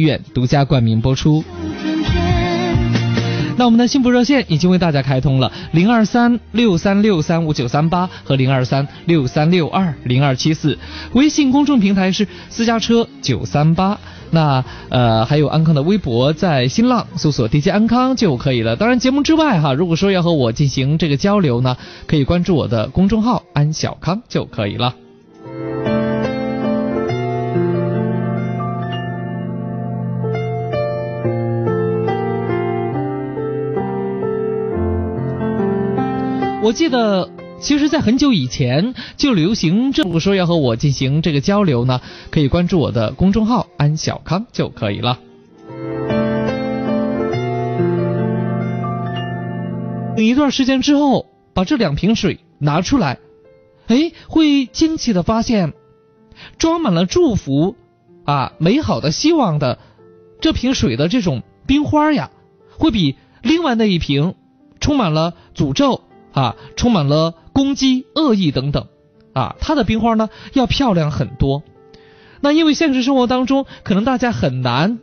[0.00, 1.44] 院独家冠名播出。
[3.56, 10.78] 那我们的幸福热线已经为大家开通了零二三六三六三五九三八和零二三六三六二零二七四，
[11.12, 13.98] 微信公众平台是私家车九三八。
[14.30, 18.76] 那呃还有安康的微博，在新浪搜索 DJ 安康就可以了。
[18.76, 21.76] 当然节目之外哈，如果说要和我进行这个交流呢，
[22.06, 24.94] 可以关注我的公众号安小康就可以了。
[36.70, 45.18] 我记得，其实，在很久以前就流行这么说，要和我进行这个交流呢，可以关注我的公众号安小康就可以了。
[50.14, 53.18] 等一段时间之后，把这两瓶水拿出来，
[53.88, 55.72] 哎，会惊奇的发现，
[56.56, 57.74] 装满了祝福
[58.24, 59.80] 啊、美好的希望的
[60.40, 62.30] 这瓶水的这种冰花呀，
[62.78, 64.36] 会比另外那一瓶
[64.78, 66.02] 充满了诅咒。
[66.32, 68.86] 啊，充满了攻击、恶意等等，
[69.32, 71.62] 啊，它的冰花呢要漂亮很多。
[72.40, 74.98] 那因为现实生活当中，可能大家很难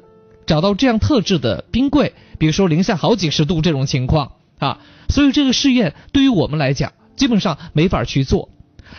[0.45, 8.49] 找到这样特制的冰柜，比如说零下好几十度这种情况啊，所以这个试验对于我们来讲，基本上没法去做。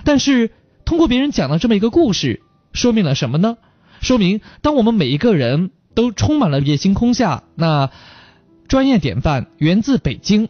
[0.04, 0.52] 但是
[0.84, 3.56] 通过别人讲的这么一个故事，说明了什么呢？
[4.00, 7.90] 说明当我们每一个人都充满了野心空下，那
[8.68, 10.48] 专业典范源自北京。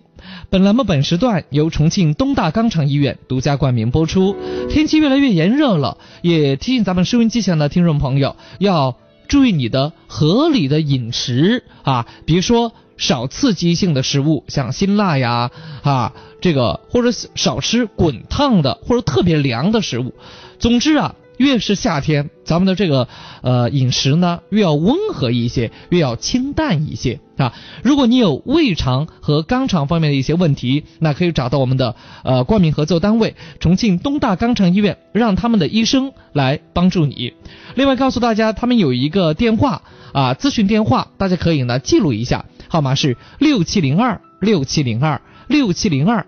[0.50, 4.36] 本栏目本时段由重庆东大肛肠医院独家冠名播出。
[4.68, 8.96] 天气越来越炎热了，也提醒咱们收音机前的听众朋友要
[9.28, 15.50] 注意你的合理的饮食啊，比如说少刺激性的食物，像辛辣呀
[15.82, 20.14] 啊这个，或者少吃滚烫的或者特别凉的食物。
[20.58, 21.14] 总之啊。
[21.38, 23.08] 越是夏天，咱们的这个
[23.42, 27.54] 呃饮食呢，越要温和一些，越要清淡一些啊。
[27.82, 37.32] 如果你有胃肠和肛肠方面的一些问题，那可以找到我们的呃冠名合作单位重庆东大肛肠医院，让他们的医生来帮助你。
[37.74, 39.82] 另外告诉大家，他们有一个电话
[40.12, 46.26] 啊，咨询电话，大家可以呢记录一下，号码是六七零二六七零二六七零二。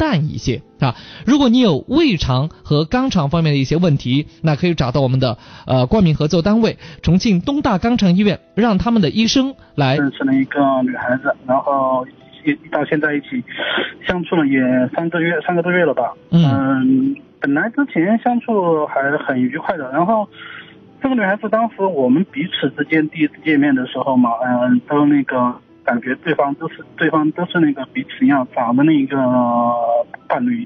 [0.00, 0.96] 清淡一些啊！
[1.26, 9.96] 如果你有胃肠和肛肠方面的一些问题，那可以找到我们的呃冠名合作单位重庆东大肛肠医院，让他们的医生来。
[9.96, 12.06] 认识了一个女孩子，然后
[12.44, 13.44] 一到现在一起
[14.06, 14.58] 相处了也
[14.94, 16.14] 三个月，三个多月了吧。
[16.30, 17.14] 嗯。
[17.42, 20.28] 本来之前相处还很愉快的，然后
[21.02, 25.54] 这个女孩子当时我们彼此之间第一次见面的时候嘛，嗯，都那个。
[25.90, 29.16] 感觉对方都是对方都是那个彼此一样长的那一个
[30.28, 30.64] 伴侣，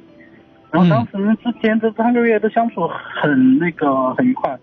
[0.70, 4.54] 然后当时之前这三个月都相处很那个很愉快，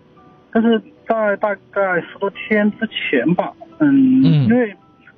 [0.54, 4.68] 但是在大概十多天之前吧，嗯，因为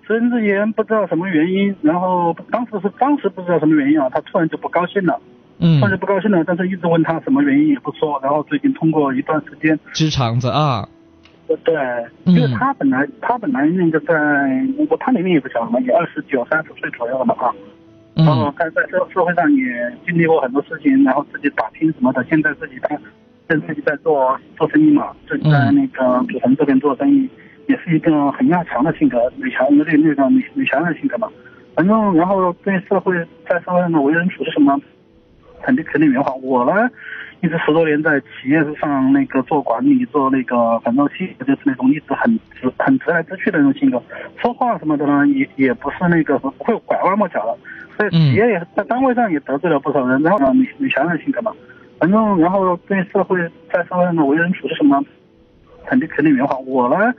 [0.08, 5.20] 十天之前不知道什么原因，然后当时是当时不知道什么原因啊，他突然就不高兴了，
[5.60, 10.88] 嗯，突然就不高兴了，但是一直问他什么原因也不说，然后最近通过一段时间直肠子啊。
[11.64, 11.76] 对，
[12.26, 14.14] 因为他本来他本来那个在，
[14.90, 17.54] 我他年龄也不小了嘛，也二十九三十岁左右了嘛啊，
[18.16, 22.90] 然后他在社社会上也经历过很多事情，然后自己打拼什么的，现在自己在，
[23.48, 27.30] 现在自己在做做生意嘛，自己在那个古城这边做生意，
[27.68, 31.30] 也是一个很要强的性格，女强有点那个女女强人性格嘛，
[31.76, 33.14] 反正然后对社会
[33.48, 34.80] 在社会上的为人处事什么，
[35.62, 36.90] 肯定肯定圆滑，我呢。
[37.44, 44.02] 一直十多年在企业上那个做管理，做那个反正性格就是那种一直很直很直来直去的那种性格，
[44.42, 47.58] 说话什么的呢也也不是那个不会拐弯抹角的，
[47.98, 51.52] 在企业也在单位上也得罪了不少人，然后呢女女强人性格嘛，
[52.00, 53.38] 反正然后对社会
[53.70, 55.04] 在社会上的为人处事什么，
[55.86, 56.58] 肯定肯定圆滑。
[56.60, 57.14] 我呢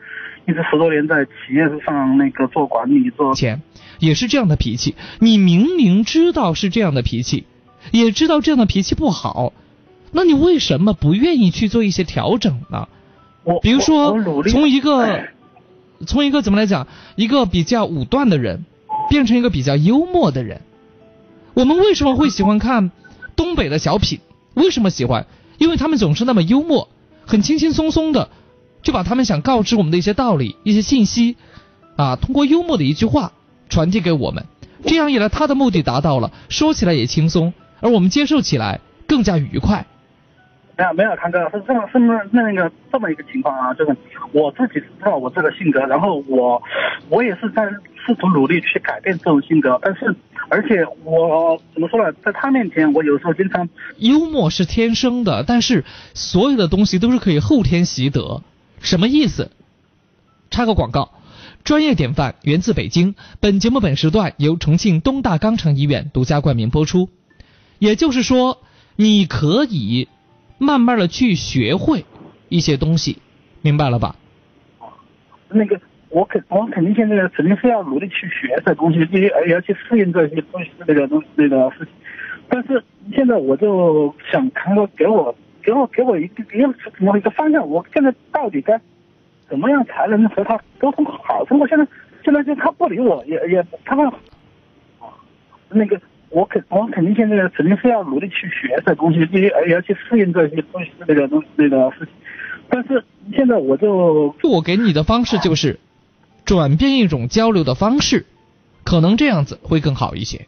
[0.47, 3.61] 一直十多年在企业上那个做管理做钱，
[3.99, 4.95] 也是这样的脾气。
[5.19, 7.45] 你明明知道是这样的脾气，
[7.93, 9.53] 也知道这样的脾气不好。
[10.17, 12.89] 那你为什么不愿意去做一些调整呢？
[13.43, 15.25] 我比如说，从一个
[16.07, 18.65] 从一个怎么来讲，一个比较武断的人，
[19.11, 20.63] 变成一个比较幽默的人。
[21.55, 22.93] 我们为什么会喜欢看
[23.35, 24.21] 东北的小品？
[24.55, 25.27] 为什么喜欢？
[25.59, 26.89] 因为他们总是那么幽默，
[27.27, 28.31] 很轻轻松松的
[28.83, 31.37] 就把他们想告知我们的一些道理、一些信息，
[31.97, 33.33] 啊，通过幽默的一句话
[33.69, 34.47] 传递给我们。
[34.87, 39.87] 这样一来，他的目的达到了，说起来也轻松，而我们接受起来更加愉快。
[40.77, 43.97] 没有没有，康哥是这么是那那个这么一个情况啊，就是
[44.33, 46.61] 我自己知道我这个性格，然后我
[47.09, 47.63] 我也是在
[48.05, 50.15] 试图努力去改变这种性格，但是
[50.49, 53.69] 而且我怎么说呢，在他面前我有时候经常
[53.99, 58.43] 幽默是天生的，但是所有的东西都是可以后天习得，
[58.81, 59.51] 什么意思？
[60.51, 61.13] 插个广告，
[61.65, 63.15] 专业典范源自北京。
[63.41, 67.09] 本节目本时段由重庆东大肛肠医院独家冠名播出。
[67.79, 68.59] 也就是说，
[68.97, 70.09] 你可以
[70.65, 72.05] 慢慢的去学会
[72.49, 73.19] 一些东西，
[73.61, 74.17] 明白了吧？
[75.51, 75.79] 那个，
[76.09, 81.89] 我肯我肯定现在肯定是要努力去学这东西，也也要去适应这些东西那个东西那个事情。
[82.49, 82.83] 但是
[83.15, 88.81] 现在我就想看个给我给我给我一个给我怎么一个方向，我现在到底该
[89.49, 91.45] 怎么样才能和他沟通好？
[91.45, 91.87] 通过现在
[92.25, 94.11] 现在就他不理我，也也他们
[95.69, 96.01] 那个。
[96.35, 102.09] 我肯我肯定现在肯定是要努力去学这东西，也也要去适应这些东西这个东那个事情。
[102.69, 105.79] 但是现在我就我给你的方式就是
[106.45, 108.27] 转变一种交流的方式，
[108.83, 110.47] 可能这样子会更好一些。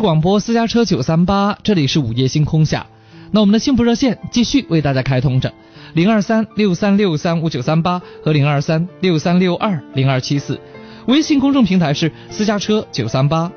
[0.00, 2.86] 广播私家车九三八，这里是午夜星空下。
[3.30, 5.52] 那我们的幸福热线继续为大家开通着，
[5.94, 10.58] 零二三六三六三五九三八和零二三六三六二零二七四。
[11.06, 13.50] 微信公众平台是私家车九三八，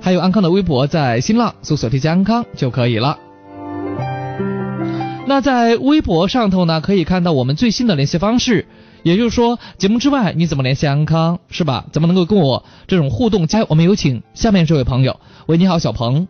[0.00, 3.18] 还有安康的微博，在新浪搜索“添加安康”就可以了。
[5.28, 8.66] 那在微博上头呢，可以看到我们最新的联系方式。
[9.04, 11.84] 也就是说，节目之外你怎么联系安康是吧？
[11.92, 13.46] 怎么能够跟我这种互动？
[13.46, 15.20] 加我们有请下面这位朋友。
[15.46, 16.26] 喂，你好，小鹏。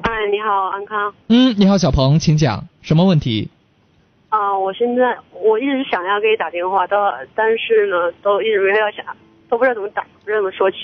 [0.00, 1.12] 哎，你好，安康。
[1.28, 3.50] 嗯，你好，小鹏，请讲，什么问题？
[4.30, 9.04] 啊，我现在我一直想要给你打电话，到但是呢，都一直没有想，
[9.50, 10.76] 都不知道怎么打，不知道怎么说起。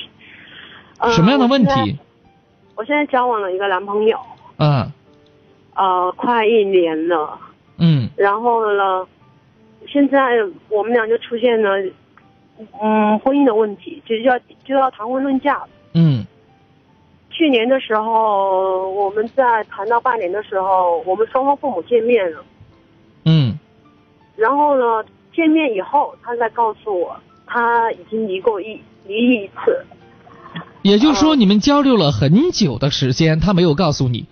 [1.14, 1.96] 什么样的问题？
[2.74, 4.18] 我现在交往了一个男朋友。
[4.58, 4.92] 嗯。
[5.80, 7.38] 呃，快一年了。
[7.78, 8.08] 嗯。
[8.16, 9.06] 然后呢？
[9.88, 10.18] 现在
[10.68, 11.70] 我们俩就出现了，
[12.82, 15.62] 嗯，婚姻的问题，就要就要谈婚论嫁。
[15.94, 16.24] 嗯。
[17.30, 22.44] 去年的时候，我们在谈到半年的时候，我们双方父母见面了。
[23.24, 23.58] 嗯。
[24.36, 27.16] 然后呢，见面以后，他再告诉我，
[27.46, 29.84] 他已经离过一离异一次。
[30.82, 34.26] 也就是说，你们交流了很久的时间，他没有告诉你，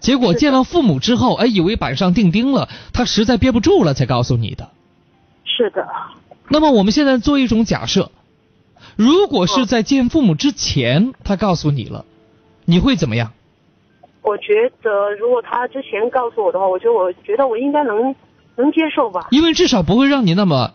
[0.00, 4.70] 结果见了父母之后，哎，以为板上钉钉了，他实在憋不住了，才告诉你的。
[5.44, 5.86] 是的。
[6.48, 8.10] 那么我们现在做一种假设，
[8.96, 12.04] 如果是在见父母之前他告诉你了，
[12.64, 13.32] 你会怎么样？
[14.22, 18.14] 我觉得如果他之前告诉我的话，我觉得我觉得我应该能
[18.56, 19.28] 能接受吧。
[19.30, 20.72] 因为至少不会让你那么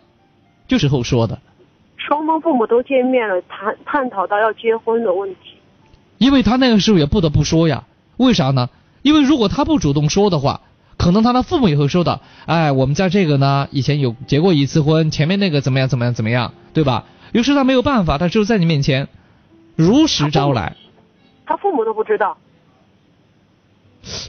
[0.67, 1.39] 就是后说的。
[1.97, 5.57] 双方父母都见面了，谈探讨到要结婚的问题。
[6.17, 7.83] 因为他那个时候也不得不说呀，
[8.17, 8.69] 为啥呢？
[9.05, 10.61] 因为如果他不主动说的话。
[10.97, 17.03] 可能他的父母也会说的，哎，我们家这个呢，以前有结过一次婚，前面那个怎么样怎么样怎么样，对吧？
[17.33, 19.09] 于是他没有办法，他只有在你面前
[19.75, 20.77] 如实招来。
[21.45, 22.37] 他父母都不知道。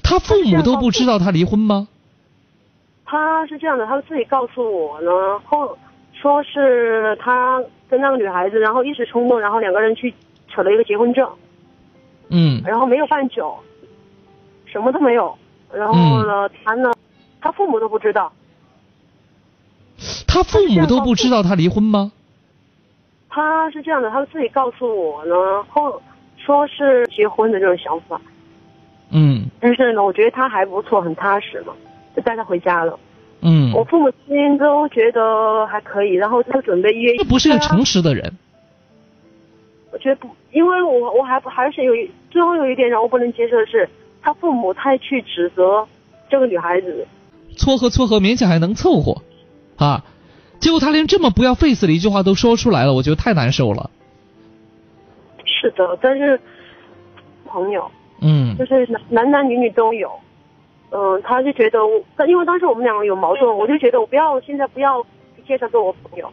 [0.02, 1.86] 他父母都不知道他离婚吗？
[3.04, 5.10] 他是这样的，他自己告诉我呢，
[5.44, 5.78] 后
[6.20, 10.12] 说是他跟那个女孩子，然后一时冲动，然后两个人去
[10.48, 11.30] 扯了一个结婚证。
[12.28, 12.60] 嗯。
[12.64, 13.56] 然后没有办酒，
[14.76, 15.34] 什么都没有。
[15.72, 16.92] 然后呢，他呢，
[17.40, 18.30] 他父母都不知道。
[20.28, 22.12] 他父母都不知道他离婚吗？
[23.30, 25.34] 他是这样的，他自己告诉我呢，
[25.70, 26.02] 后
[26.36, 28.20] 说是结婚的这种想法。
[29.10, 29.46] 嗯。
[29.58, 31.72] 但是呢，我觉得他还不错，很踏实嘛，
[32.14, 32.98] 就带他回家了。
[33.40, 33.72] 嗯。
[33.72, 37.16] 我父母亲都觉得还可以，然后就准备约。
[37.16, 38.30] 这不是个诚实的人。
[39.90, 41.94] 我觉得不，因为我我还还是有
[42.30, 43.88] 最后有一点让我不能接受的是。
[44.26, 45.86] 他父母太去指责
[46.28, 47.06] 这个女孩子，
[47.56, 49.22] 撮合撮合勉强还能凑合，
[49.76, 50.02] 啊，
[50.58, 53.88] 结果他连这么不要 face 的一句话都说出来了，我觉得太难受了。
[55.44, 56.40] 是的，但是
[57.46, 57.88] 朋友，
[58.20, 60.10] 嗯，就是男男男女女都有，
[60.90, 61.78] 嗯，他就觉得，
[62.26, 65.06] 因为当时我们两个有矛盾，我就觉得我不要现在不要
[65.46, 66.28] 介绍给我朋友，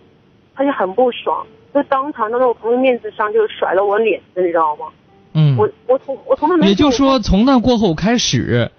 [0.55, 4.87] 他就很不爽，就当场当着我朋友面子上就甩了我脸子，你知道吗？
[5.33, 6.67] 嗯，我我从我从来没。
[6.69, 8.71] 也就是说，从那过后开始，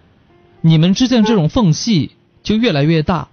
[0.60, 3.28] 你们之间这种缝隙就越来越大。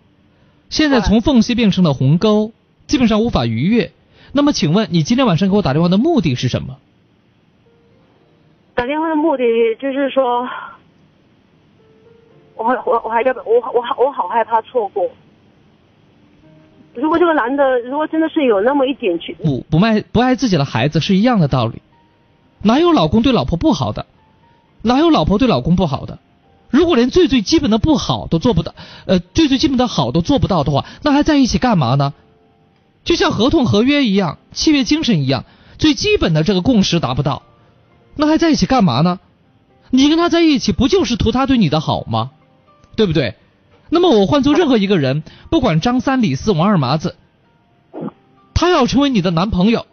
[0.69, 2.51] 现在从缝隙变成了鸿沟，
[2.87, 3.91] 基本上无法逾越。
[4.31, 6.77] 那么，请问你今天晚上给我打电话的目的是什么？
[8.73, 9.43] 打电话的目的
[9.79, 10.47] 就是说，
[12.55, 15.07] 我我我还要我我我好害怕错过。
[16.95, 21.81] 如果这个男的如果真的是有那么一点去不不卖不爱自己的孩子是一样的道理。
[22.61, 24.05] 哪有老公对老婆不好的？
[24.81, 26.19] 哪有老婆对老公不好的？
[26.69, 28.73] 如果连最最基本的不好都做不到，
[29.05, 32.13] 呃，最最基本的好都做不到的话，那还在一起干嘛呢？
[33.03, 35.43] 就像合同合约一样，契约精神一样，
[35.77, 37.43] 最基本的这个共识达不到，
[38.15, 39.19] 那还在一起干嘛呢？
[39.89, 42.31] 你跟他在一起不就是图他对你的好吗？
[42.95, 43.35] 对不对？
[43.89, 47.17] 那么我换做任何一个人，不管张三李四王二麻子，
[48.53, 49.85] 他要成为你的男朋友，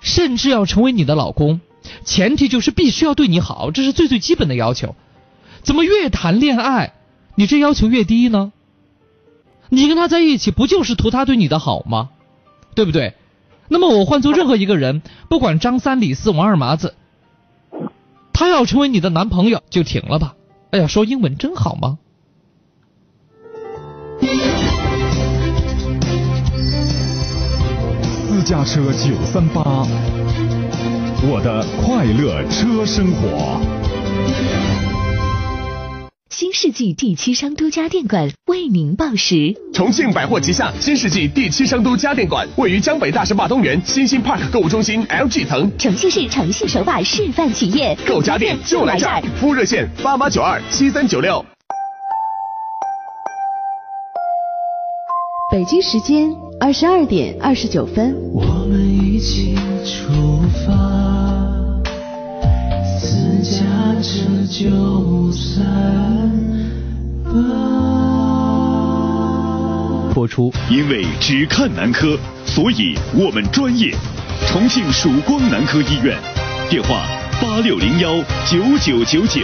[0.00, 1.60] 甚至要成为你的老公，
[2.04, 4.94] 前提就是必须要对你好，这是最最基本的要求。
[5.62, 6.92] 怎么越谈恋爱，
[7.34, 8.52] 你这要求越低呢？
[9.68, 12.10] 你跟他在一起不就是图他对你的好吗？
[12.74, 13.14] 对不对？
[13.68, 16.94] 那么我换做任何一个人，不管张三李四王二麻子，
[18.32, 20.34] 他要成为你的男朋友，就停了吧。
[20.70, 21.98] 哎呀，说英文真好吗？
[28.28, 29.84] 私家车九三八，
[31.28, 33.60] 我的快乐车生活。
[36.30, 39.52] 新世纪第七商都家电馆为您报时。
[39.74, 49.20] 重庆百货旗下新世纪第七商都家电馆位于江北大石坝东园新兴 Park 购物中心 LG 层，重庆市诚信手法示范企业，购家电就来这儿。
[49.40, 51.44] 服务热线八八九二七三九六。
[55.56, 58.14] 北京时间二十二点二十九分。
[58.30, 59.54] 我们一起
[59.86, 60.12] 出
[60.66, 60.70] 发，
[63.00, 63.64] 私家
[64.02, 65.64] 车就散
[67.24, 67.32] 吧。
[70.12, 73.96] 播出，因为只看男科，所以我们专业。
[74.46, 76.18] 重庆曙光男科医院，
[76.68, 77.06] 电话
[77.40, 79.40] 八六零幺九九九九，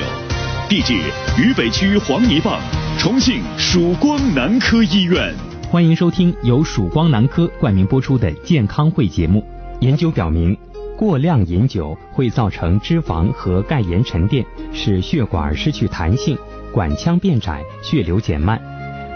[0.68, 0.92] 地址
[1.38, 2.60] 渝北区黄泥坝，
[2.98, 5.34] 重庆曙光男科医院。
[5.72, 9.42] 欢迎收听由曙光男科冠名播出的健康会节目。
[9.80, 10.54] 研究表明，
[10.98, 16.36] 过量饮酒会造成脂肪和钙盐沉淀，使血管失去弹性，
[16.74, 18.60] 管腔变窄，血流减慢，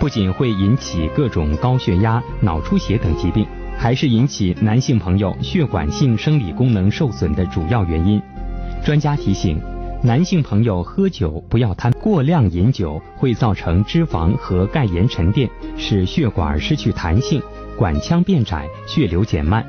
[0.01, 3.47] 不仅会引起各种高血压、脑出血等疾病，
[3.77, 8.19] 还是引起男性朋友血管性生理功能受损的主要原因。
[8.83, 9.61] 专家提醒。
[10.03, 17.43] 男性朋友喝酒不要贪，过量饮酒会造成脂肪和钙盐沉淀，使血管失去弹性，
[17.77, 19.67] 管腔变窄，血流减慢，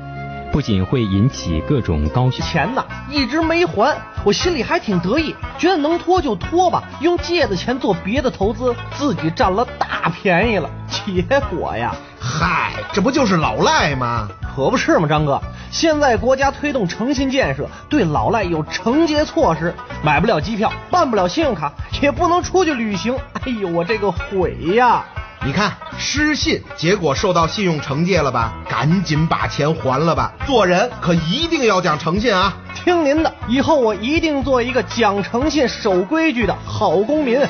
[0.52, 10.70] 不仅会引起各种高血钱呐一直没还，我心里还挺得意，觉得能拖就拖吧，用借的钱做别的投资，自己占了大便宜了。
[11.06, 14.28] 结果呀，嗨，这不就是老赖吗？
[14.54, 15.40] 可不是嘛，张哥。
[15.70, 23.16] 现在国家推动诚信建设，对老赖有惩戒措施，买不了机票，办不了信用卡，也不能出去旅行。
[23.34, 25.04] 哎呦，我这个悔呀！
[25.46, 28.54] 你看失信，结果受到信用惩戒了吧？
[28.68, 30.32] 赶紧把钱还了吧！
[30.46, 32.56] 做人可一定要讲诚信啊！
[32.74, 37.40] 听您的，以后我一定做一个讲诚信、守规矩的好公民。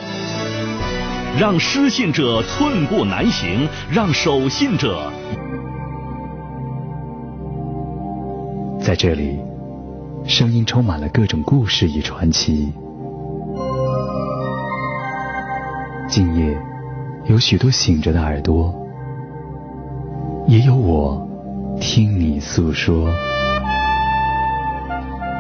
[1.39, 5.09] 让失信者寸步难行，让守信者。
[8.81, 9.39] 在这里，
[10.25, 12.73] 声音充满了各种故事与传奇。
[16.09, 16.61] 今夜，
[17.27, 18.75] 有许多醒着的耳朵，
[20.49, 21.25] 也有我
[21.79, 23.09] 听你诉说。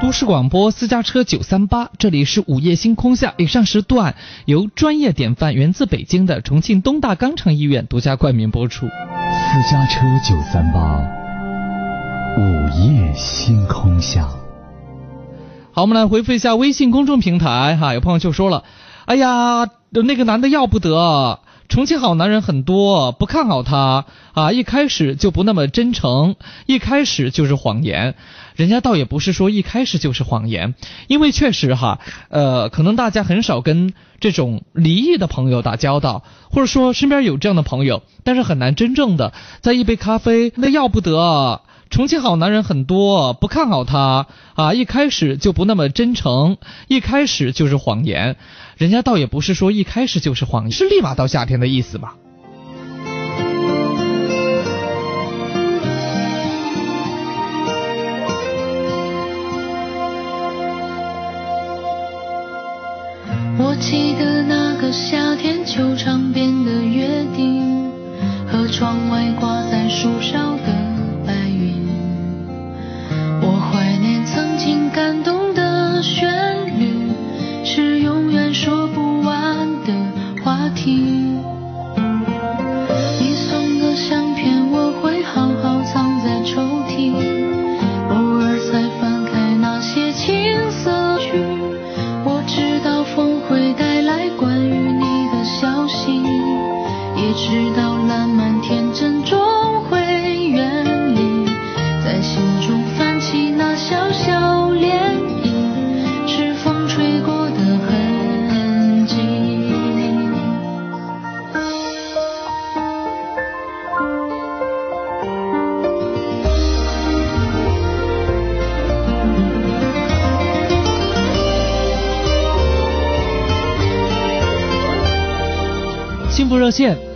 [0.00, 3.34] 都市广播私家车九三八，这里是午夜星空下。
[3.36, 4.14] 以上时段
[4.44, 8.86] 由专业典范、源自北京的重庆东大肛肠医院独家冠名播出。
[8.86, 11.00] 私家车九三八。
[12.36, 14.28] 午夜星空下，
[15.72, 18.62] 好，我们来回复一下微信公众平台哈，有朋友就说了，
[19.04, 28.14] 哎呀，那个男的要不得，重庆好男人很多，不看好他啊，一开始就不那么真诚，一开始就是谎言。
[28.56, 30.74] 人家倒也不是说一开始就是谎言，
[31.08, 41.60] 因为确实哈，呃，可能大家很少跟这种离异的朋友打交道，或者说身边有这样的朋友，但是很难真正的在一杯咖啡，那要不得。
[41.90, 44.74] 重庆好男人很多，不看好他啊！
[44.74, 48.36] 一开始就不那么真诚，一开始就是谎言。
[48.78, 52.14] 人家倒也不是说一开始就是谎言，是立马到夏天的意思吧？
[63.58, 67.90] 我记得那个夏天，球场边的约定，
[68.46, 70.56] 和窗外挂在树梢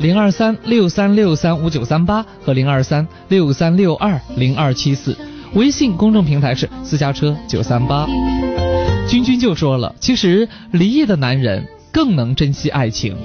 [0.02, 5.16] 零二三六三六三五九三八和零二三六三六二零二七四，
[5.54, 8.04] 微信公众平台是私家车九三八。
[9.06, 13.16] 君君就说了，其实离异的男人更能珍惜爱情。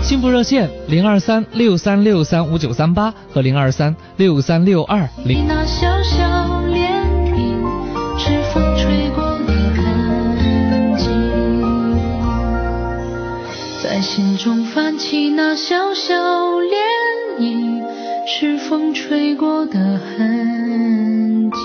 [0.00, 5.48] 幸福热线零二三六三六三五九三八和零二三六三六二零。
[5.48, 6.24] 那小小
[6.68, 7.58] 涟漪
[8.16, 9.29] 是风吹过
[14.00, 16.72] 在心中泛起那小小涟
[17.38, 17.84] 漪
[18.26, 21.58] 是风吹过的痕迹。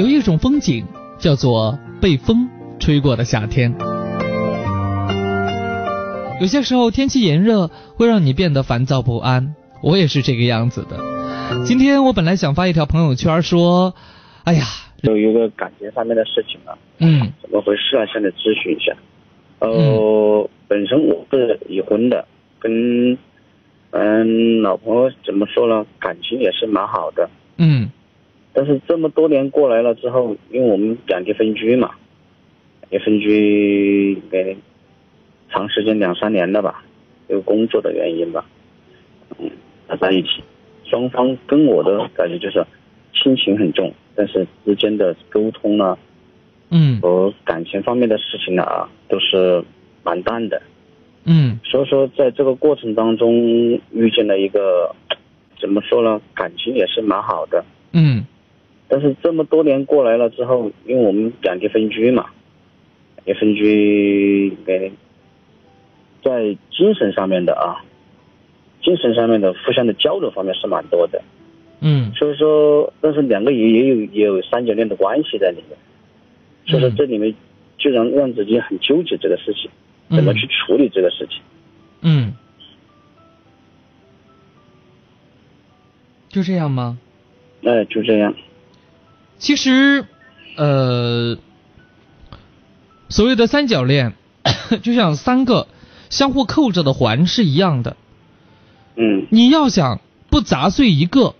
[0.00, 0.86] 有一种风景
[1.18, 2.48] 叫做被风
[2.80, 3.76] 吹过的夏天。
[6.40, 11.07] 有些时候天气炎热会让你变得烦躁不安，我也是这个样子的。
[11.64, 13.94] 今天我本来想发一条朋友圈说，
[14.44, 14.64] 哎呀，
[15.02, 18.04] 有一个感情方面的事情啊，嗯，怎么回事啊？
[18.06, 18.94] 向你咨询一下。
[19.60, 22.26] 呃，本身我是已婚的，
[22.58, 23.16] 跟
[23.90, 25.86] 嗯老婆怎么说呢？
[25.98, 27.90] 感情也是蛮好的，嗯。
[28.52, 31.92] 但是这么多年过来了之后，因为我们两地分居嘛，
[32.90, 34.56] 也分居应该
[35.50, 36.82] 长时间两三年了吧，
[37.28, 38.44] 有工作的原因吧，
[39.38, 39.50] 嗯，
[39.86, 40.42] 他在一起，
[40.88, 42.64] 双方跟我的感觉就是
[43.12, 45.98] 亲情很重，但是之间的沟通呢，
[46.70, 49.62] 嗯，和感情方面的事情呢啊，都是
[50.02, 50.60] 蛮淡的，
[51.24, 53.32] 嗯，所以说在这个过程当中
[53.92, 54.94] 遇见了一个，
[55.60, 58.24] 怎么说呢，感情也是蛮好的，嗯。
[58.90, 62.24] 但是这么多年过来了之后，因为我们两地分居嘛，
[63.26, 64.90] 也分居，给
[66.24, 67.84] 在精神上面的啊，
[68.82, 71.22] 精神上面的互相的交流方面是蛮多的，
[71.80, 75.78] 嗯，所以说，但是两个也也有也有三角恋的关系在里面，
[76.66, 77.34] 所以说这里面
[77.76, 79.70] 就让让自己很纠结这个事情，
[80.16, 81.40] 怎么去处理这个事情，
[82.02, 82.34] 嗯，
[86.28, 86.98] 就这样吗？
[87.64, 88.34] 哎，就这样。
[89.38, 90.04] 其实，
[90.56, 91.36] 呃，
[93.08, 94.14] 所谓的三角恋，
[94.82, 95.66] 就像三个
[96.10, 97.96] 相互扣着的环是一样的。
[98.98, 99.26] 嗯。
[99.30, 101.34] 你要想不砸碎一个，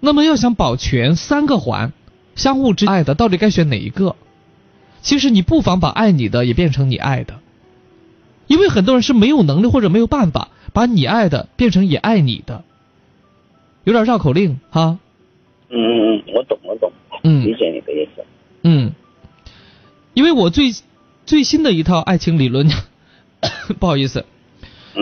[0.00, 1.92] 那么要想保全三个环，
[2.34, 4.16] 相互之爱的到底该选哪一个？
[5.02, 7.38] 其实你不妨把爱你的也变成你爱的，
[8.48, 12.64] 因为很多人是没有能力或者没有办法把你爱的变成也爱你的，
[13.84, 14.98] 有点绕口令哈。
[15.68, 16.90] 嗯嗯嗯，我懂我懂，
[17.22, 18.24] 嗯，理解你的意思。
[18.62, 18.92] 嗯，
[20.14, 20.72] 因为我最
[21.24, 22.68] 最新的一套爱情理论，
[23.78, 24.24] 不好意思，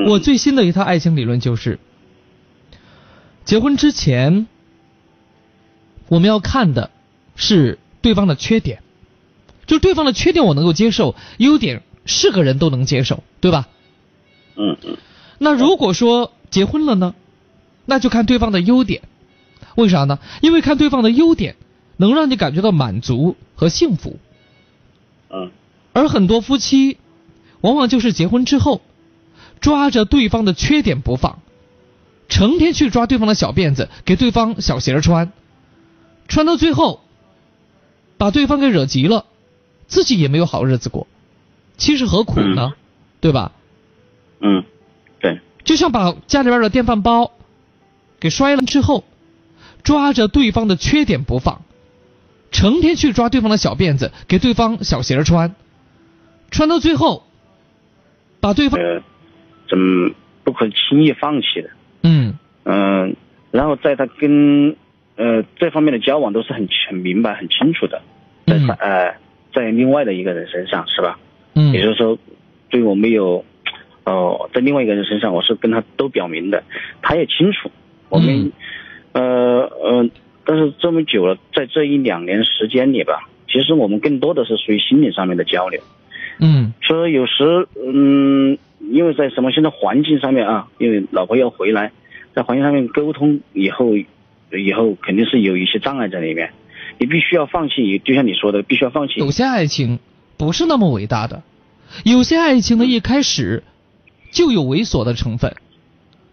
[0.06, 1.78] 我最新的一套爱情理论就是，
[3.44, 4.46] 结婚之前
[6.08, 6.90] 我们要看的
[7.36, 8.82] 是对方的缺点，
[9.66, 13.68] 就对方的缺点我能够接受，优点是个人都能接受，对吧？
[14.56, 14.96] 嗯嗯。
[15.38, 17.14] 那如果说结婚了呢，
[17.86, 19.02] 那就看对方的优点。
[19.76, 20.18] 为啥呢？
[20.40, 21.56] 因为看对方的优点，
[21.96, 24.18] 能让你感觉到满足和幸福。
[25.30, 25.50] 嗯。
[25.92, 26.98] 而很多夫妻，
[27.60, 28.82] 往往就是结婚之后，
[29.64, 31.38] 抓着对方的缺点不放，
[32.28, 35.32] 成天去抓对方的小辫子，给对方小鞋穿，
[36.28, 37.00] 穿到最后，
[38.18, 39.24] 把对方给惹急了，
[39.86, 41.06] 自己也没有好日子过。
[41.78, 42.74] 其实何苦呢？
[43.22, 43.52] 对吧？
[44.40, 44.64] 嗯，
[45.18, 45.40] 对。
[45.64, 47.32] 就像把家里边的电饭煲
[48.20, 49.02] 给摔了之后。
[49.82, 51.62] 抓着对方的缺点不放，
[52.50, 55.54] 成天去抓对方的小辫子，给对方小鞋穿，
[56.50, 57.24] 穿到最后，
[58.40, 59.02] 把对方呃，
[59.68, 60.10] 怎么
[60.42, 61.70] 不可轻易放弃的？
[62.02, 63.16] 嗯嗯，
[63.50, 64.76] 然后在他跟
[65.16, 68.02] 呃这方面的交往都是很很明白、很清楚的，
[68.46, 69.14] 在呃
[69.52, 71.18] 在另外的一个人身上是吧？
[71.54, 72.18] 嗯，也就是说，
[72.70, 73.44] 对我没有
[74.04, 76.62] 哦，在另外一个人身上，我是跟他都表明的，
[77.02, 77.70] 他也清楚
[78.08, 78.52] 我们。
[79.12, 80.10] 呃呃，
[80.44, 85.80] 但是这么久了，在这一两年时间里吧，其实我们更多的是属于心理上面的交流。
[86.40, 88.58] 嗯，所以有时嗯，
[88.90, 91.92] 因为在什么现在环境上面啊，因为老婆要回来，
[92.34, 96.52] 在环境上面沟通以后，以后肯定是有一些障碍在里面。
[96.98, 99.14] 你必须要放弃，就像你说的，必须要放弃。
[99.16, 99.98] 有些爱情
[100.36, 101.42] 不是那么伟大的，
[102.04, 103.64] 有些爱情呢一开始
[104.30, 105.56] 就有猥琐的成分。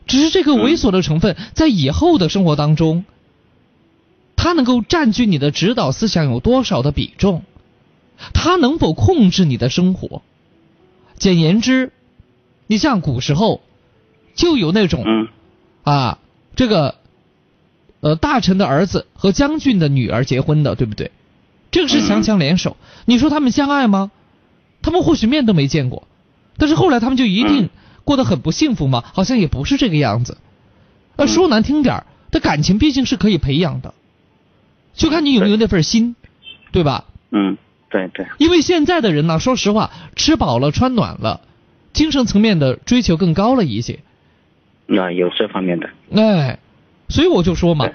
[0.05, 3.05] 只是这个猥琐的成分，在以后的生活当中，
[4.35, 7.43] 它能够占据你的指导思想有多少的比重？
[8.33, 10.21] 它能否控制你的生活？
[11.15, 11.91] 简言之，
[12.71, 13.59] 你像古时候
[14.33, 15.03] 就有那种，
[15.83, 16.19] 啊，
[16.55, 16.95] 这个，
[17.99, 21.11] 呃，大臣的儿子和将军的女儿结婚的，对不对？
[21.69, 22.77] 这个是强强联手。
[23.03, 24.09] 你说他们相爱吗？
[24.81, 26.07] 他们或许面都没见过，
[26.55, 27.69] 但是后来他们就一定
[28.05, 29.03] 过得很不幸福吗？
[29.13, 30.37] 好像也不是这个样子。
[31.17, 33.93] 呃，说难听点儿，这感情毕竟是可以培养的，
[34.93, 36.15] 就看你有没有那份心，
[36.71, 37.03] 对吧？
[37.31, 37.57] 嗯，
[37.89, 38.25] 对对。
[38.37, 41.41] 因为现在的人呢，说实话，吃饱了穿暖了，
[41.93, 43.99] 精神层面的追求更高了一些。
[44.85, 45.89] 那有这方面的。
[46.15, 46.59] 哎，
[47.09, 47.89] 所以我就说嘛，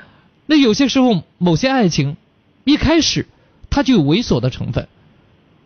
[0.47, 2.17] 那有些时候某些爱情
[2.65, 3.27] 一开始
[3.71, 4.89] 它就有猥琐的成分，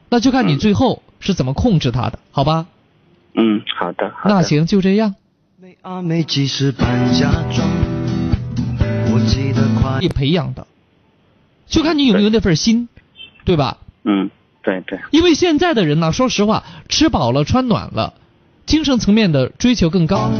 [0.08, 2.66] 那就看你最后是怎么控制它的，好吧？
[3.34, 4.12] 嗯，好的。
[4.24, 5.14] 那行，就这样。
[10.00, 10.66] 你培养的，
[11.66, 12.88] 就看你有没有那份心，
[13.44, 13.78] 对吧？
[14.04, 14.30] 嗯，
[14.62, 14.98] 对对。
[15.10, 18.14] 因为现在的人呢，说实话，吃饱了穿暖了，
[18.70, 20.30] 精神层面的追求更高。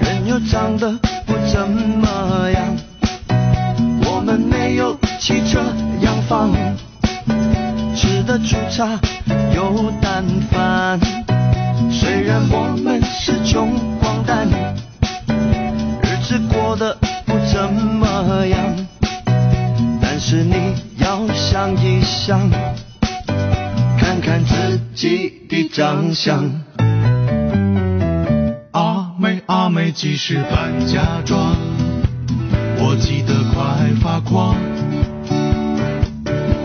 [0.00, 0.92] 人又长得
[1.26, 2.76] 不怎么样，
[4.04, 5.60] 我们没有汽车
[6.00, 6.52] 洋房，
[7.96, 8.96] 吃的粗茶
[9.52, 11.00] 有淡饭。
[11.90, 14.46] 虽然我们是穷光蛋，
[16.00, 16.96] 日子过得
[17.26, 18.86] 不怎么样，
[20.00, 22.48] 但是你要想一想，
[24.22, 26.48] 看自己的长相。
[28.70, 31.56] 阿妹阿妹几时搬家装？
[32.78, 34.56] 我急得快发狂。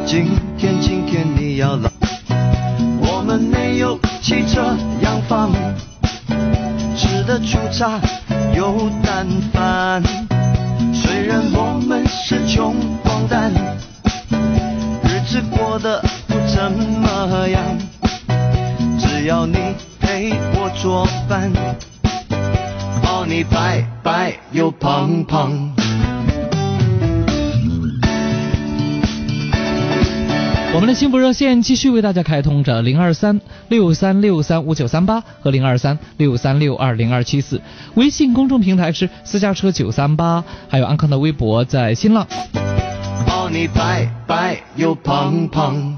[0.05, 1.89] 今天今天你要来。
[3.01, 5.51] 我们没有汽车洋房，
[6.95, 7.99] 吃的粗茶
[8.55, 10.03] 有淡饭。
[10.93, 13.51] 虽然我们是穷光蛋，
[15.03, 16.01] 日子过得
[16.57, 17.63] 不怎么样。
[18.97, 19.57] 只要你
[19.99, 21.51] 陪我做饭，
[23.03, 25.51] 抱你白白又胖胖。
[30.73, 37.61] 我们的幸福热线继续为大家开通着零二三六三六三五九三八和零二三六三六二零二七四，
[37.93, 42.25] 微信公众平台是私家车九三八，还有安康的微博在新浪。
[43.27, 45.95] 抱你白白又胖胖。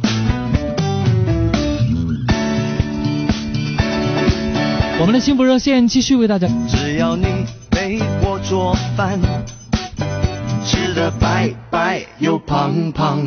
[5.00, 6.46] 我们的幸福热线继续为大家。
[6.68, 7.26] 只要你
[7.72, 9.18] 陪我做饭，
[10.66, 13.20] 吃的白白又胖胖。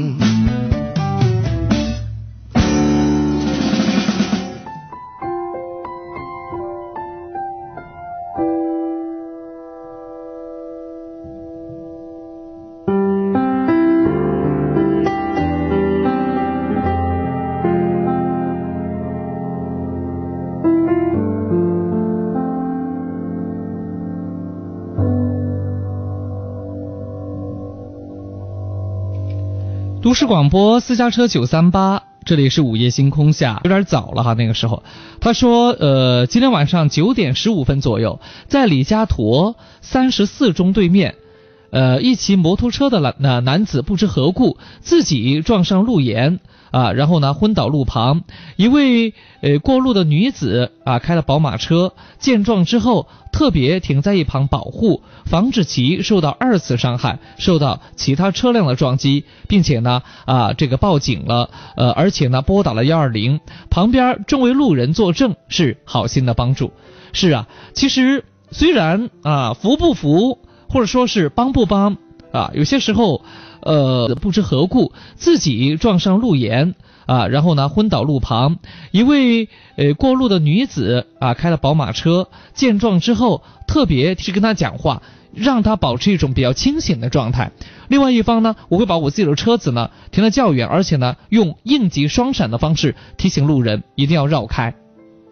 [30.13, 34.35] 都市广播私家车九三八，这里是午夜星空下，有点早了哈。
[34.35, 34.83] 那个时候，
[35.23, 41.15] 他说，呃，今天晚上九点十五分左右，在李家沱三十四中对面，
[41.73, 46.39] 呃，一骑摩托车的男男男子不知何故自己撞上路沿。
[46.73, 48.23] 啊，然后呢，昏倒路旁，
[48.57, 66.73] 一位呃过路的女子啊，开了宝马车，见状之后特别停在一旁保护，防止其受到二次伤害，受到其他车辆的撞击，并且呢啊这个报警了，呃而且呢拨打了幺二零，旁边众位路人作证是好心的帮助。
[67.13, 70.39] 是啊，其实虽然啊扶不扶
[70.73, 71.99] 或者说是帮不帮
[72.33, 73.23] 啊，有些时候。
[73.65, 76.75] 呃，不知何故自己撞上路沿
[77.07, 78.59] 啊，然后呢昏倒路旁。
[78.91, 85.01] 一位呃过路的女子啊，开了宝马车，见状之后特别去跟他讲话，
[85.33, 87.53] 让他保持一种比较清醒的状态。
[87.87, 94.75] 另外一方呢，我会把我自己的车子呢停得较远，而且呢用应急双闪的方式提醒路人一定要绕开，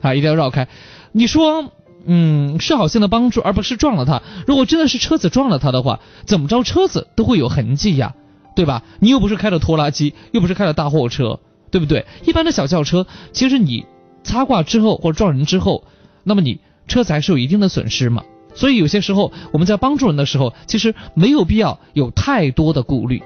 [0.03, 0.68] 啊，一定要绕开。
[1.11, 1.72] 你说？
[2.06, 4.22] 嗯，是好心的帮助，而不是撞了他。
[4.46, 8.14] 如果真的是车子撞了他的话，怎么着车子都会有痕迹呀，
[8.56, 8.82] 对吧？
[9.00, 12.06] 你又不是开的拖拉机，又不是开的大货车，对不对？
[12.24, 13.86] 一般的小轿车，其实你
[14.22, 15.84] 擦挂之后或者撞人之后，
[16.24, 18.22] 那么你车子还是有一定的损失嘛。
[18.54, 23.22] 所以有些时候我们在帮助人的时候，其实没有必要有太多的顾虑。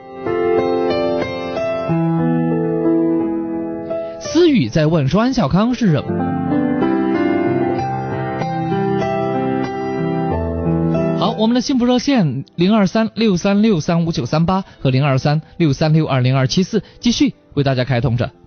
[4.21, 6.63] 思雨在问说：“安小康是什么？”
[11.39, 18.44] 我们的幸福热线零二三六三六三五九三八和零二三六三六二零二七四继续为大家开通着。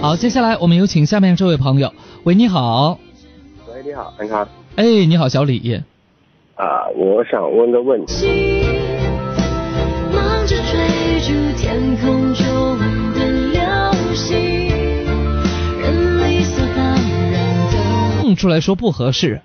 [0.00, 1.92] 好，接下来我们有请下面这位朋友。
[2.22, 3.00] 喂，你好。
[3.66, 4.48] 喂，你好，安康。
[4.76, 5.82] 哎，你好，小李。
[6.54, 8.62] 啊，我想问个问题。
[10.14, 12.78] 忙着追逐天空中
[13.12, 13.60] 的流
[14.14, 14.38] 星，
[15.80, 16.94] 人理所当
[17.32, 18.22] 然的。
[18.22, 19.40] 蹦出来说不合适。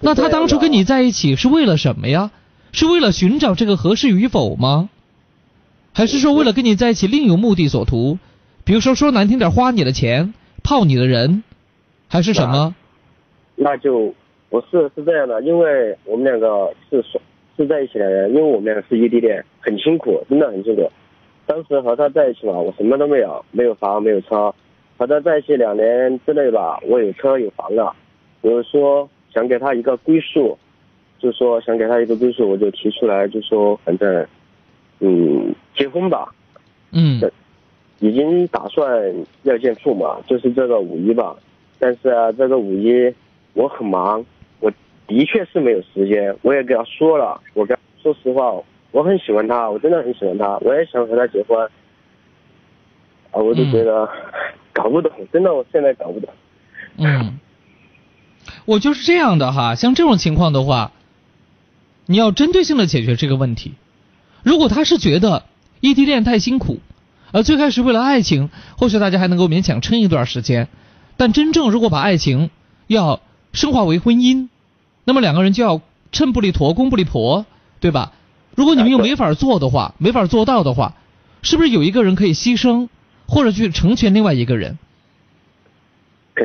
[0.00, 2.30] 那他当初跟你在一起是为了什么呀？
[2.70, 4.88] 是为了寻找这个合适与否吗？
[5.92, 8.18] 还是说为了跟你在一起另有目的所图？
[8.64, 11.44] 比如说说难听点，花你的钱，泡你的人，
[12.08, 12.74] 还是什么？
[13.56, 14.14] 那就
[14.48, 17.20] 不是是这样的，因为我们两个是是
[17.56, 20.90] 是在一起的人，因为我们两个是异地恋，很辛苦，真的很辛苦。
[21.46, 24.54] 当时和他在一起嘛，我什么都没有，没有房，没有车。
[24.96, 27.94] 和他在一起两年之内吧，我有车有房了。
[28.40, 30.56] 我就说想给他一个归宿，
[31.18, 34.26] 就说想给他一个归宿，我就提出来，就说反正，
[35.00, 36.32] 嗯，结婚吧。
[36.92, 37.20] 嗯。
[38.04, 39.14] 已经打算
[39.44, 41.34] 要见父母，就是这个五一吧。
[41.78, 43.14] 但是啊，这个五一
[43.54, 44.22] 我很忙，
[44.60, 44.70] 我
[45.06, 46.36] 的确是没有时间。
[46.42, 48.52] 我也跟他说了，我跟说实话，
[48.90, 51.58] 我很喜欢他，我真的很喜欢他，我也想和他结婚。
[53.30, 54.06] 啊，我就觉得、
[54.74, 56.28] 搞不懂，真的，我现在搞不懂。
[56.98, 57.38] 嗯，
[58.66, 60.92] 我就是这样的哈，像这种情况的话，
[62.04, 63.72] 你要针对性的解决这个问题。
[64.42, 65.44] 如果他是觉得
[65.80, 66.80] 异地恋太辛苦，
[67.34, 70.68] 而最开始为了爱情，或许大家还能够勉强撑一段时间，
[71.16, 72.48] 但真正如果把爱情
[72.86, 73.20] 要
[73.52, 74.48] 升华为婚姻，
[75.02, 75.80] 那么两个人就要
[76.12, 77.44] 趁不离砣，公不离婆，
[77.80, 78.12] 对吧？
[78.54, 80.94] 如果你们又没法做的话，没法做到的话，
[81.42, 82.88] 是不是有一个人可以牺牲，
[83.26, 84.78] 或者去成全另外一个人？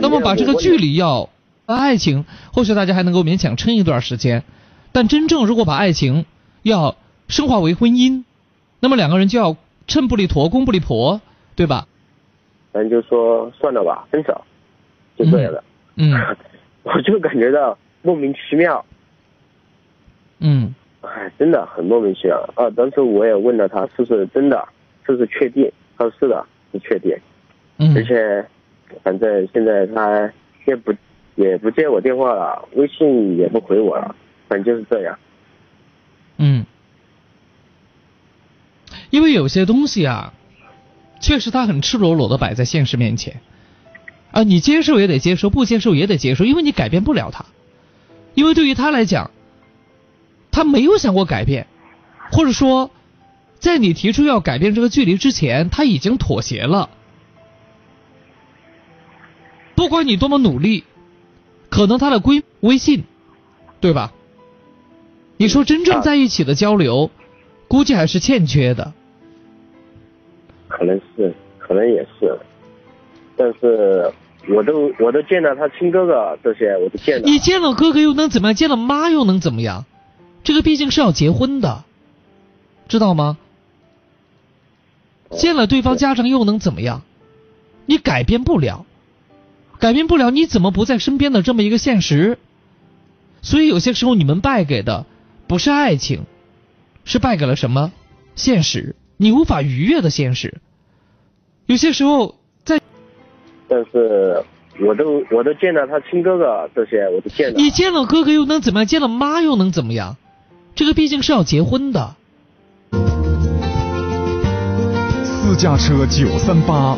[0.01, 1.29] 那么把这个距离要
[1.67, 4.43] 爱情，或许大家还能够勉强撑一段时间，
[4.91, 6.25] 但真正如果把爱情
[6.63, 6.95] 要
[7.27, 8.23] 升华为婚姻，
[8.79, 9.55] 那么两个人就要
[9.89, 11.19] 秤不离砣，公不离婆，
[11.55, 11.85] 对吧？
[12.71, 14.41] 咱就说算了吧，分手，
[15.17, 15.63] 就这样的。
[15.95, 16.13] 嗯，
[16.83, 18.85] 我就感觉到莫名其妙。
[20.39, 22.69] 嗯，哎，真的很莫名其妙啊！
[22.69, 24.65] 当时我也问了他是不是真的，
[25.05, 25.69] 是不是确定？
[25.97, 27.17] 他说是的，是确定。
[27.77, 28.45] 嗯，而且
[29.03, 30.31] 反正现在他
[30.65, 30.93] 也不
[31.35, 34.15] 也不接我电话了，微信也不回我了，
[34.47, 35.17] 反正就是这样。
[36.37, 36.63] 嗯，
[39.09, 40.33] 因为有些东西啊，
[41.19, 43.41] 确实它很赤裸裸的摆在现实面前，
[44.31, 47.45] 啊，你接受也得接受，不接受也得接受，因为你改变不了他，
[48.35, 49.31] 因为对于他来讲，
[50.51, 51.67] 他没有想过改变，
[52.31, 52.91] 或者说，
[53.59, 56.89] 在你提出要改变这个距离之前，他已经妥协了。
[59.75, 60.83] 不管你多么努力，
[61.69, 63.05] 可能他的微微信，
[63.79, 64.13] 对吧？
[65.37, 67.11] 你说真正在一起的交流，
[67.69, 68.93] 估计还是欠缺的。
[70.79, 72.39] 可能是，可能也是，
[73.35, 74.09] 但是
[74.47, 77.23] 我都我都见到他亲哥哥这些，我都见了。
[77.25, 78.55] 你见了哥哥又能怎么样？
[78.55, 79.85] 见了妈又能怎么样？
[80.41, 81.83] 这个毕竟是要结婚的，
[82.87, 83.37] 知道吗？
[85.31, 87.01] 见了对方家长又能怎么样？
[87.85, 88.85] 你改变不了，
[89.79, 92.39] 改变不了，你怎么不在身边的这么一个现实？
[93.41, 95.05] 所以有些时候你们败给的
[95.45, 96.23] 不是爱情，
[97.03, 97.91] 是败给了什么？
[98.35, 100.61] 现实，你无法逾越的现实。
[101.69, 102.33] 有些时候
[102.65, 102.81] 在，
[103.67, 104.43] 但是
[104.81, 107.53] 我都我都见了他亲哥哥这些，我都见了。
[107.55, 108.87] 你见了哥哥又能怎么样？
[108.87, 110.17] 见了妈又能怎么样？
[110.73, 112.15] 这个毕竟是要结婚的。
[115.23, 116.97] 私家车九三八，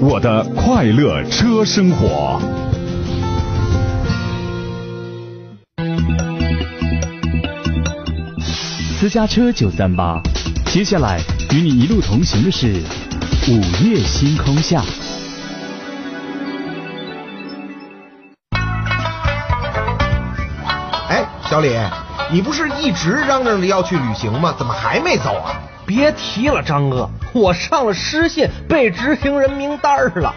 [0.00, 2.40] 我的快乐车生活。
[8.98, 10.20] 私家车九三八，
[10.66, 11.20] 接下来
[11.54, 12.82] 与你一路同行的是
[13.46, 14.82] 午夜星空下。
[21.08, 21.74] 哎，小李，
[22.30, 24.54] 你不是一直嚷嚷着要去旅行吗？
[24.58, 25.62] 怎么还没走啊？
[25.86, 30.34] 别提了，张哥，我上了失信，被执行人名单了。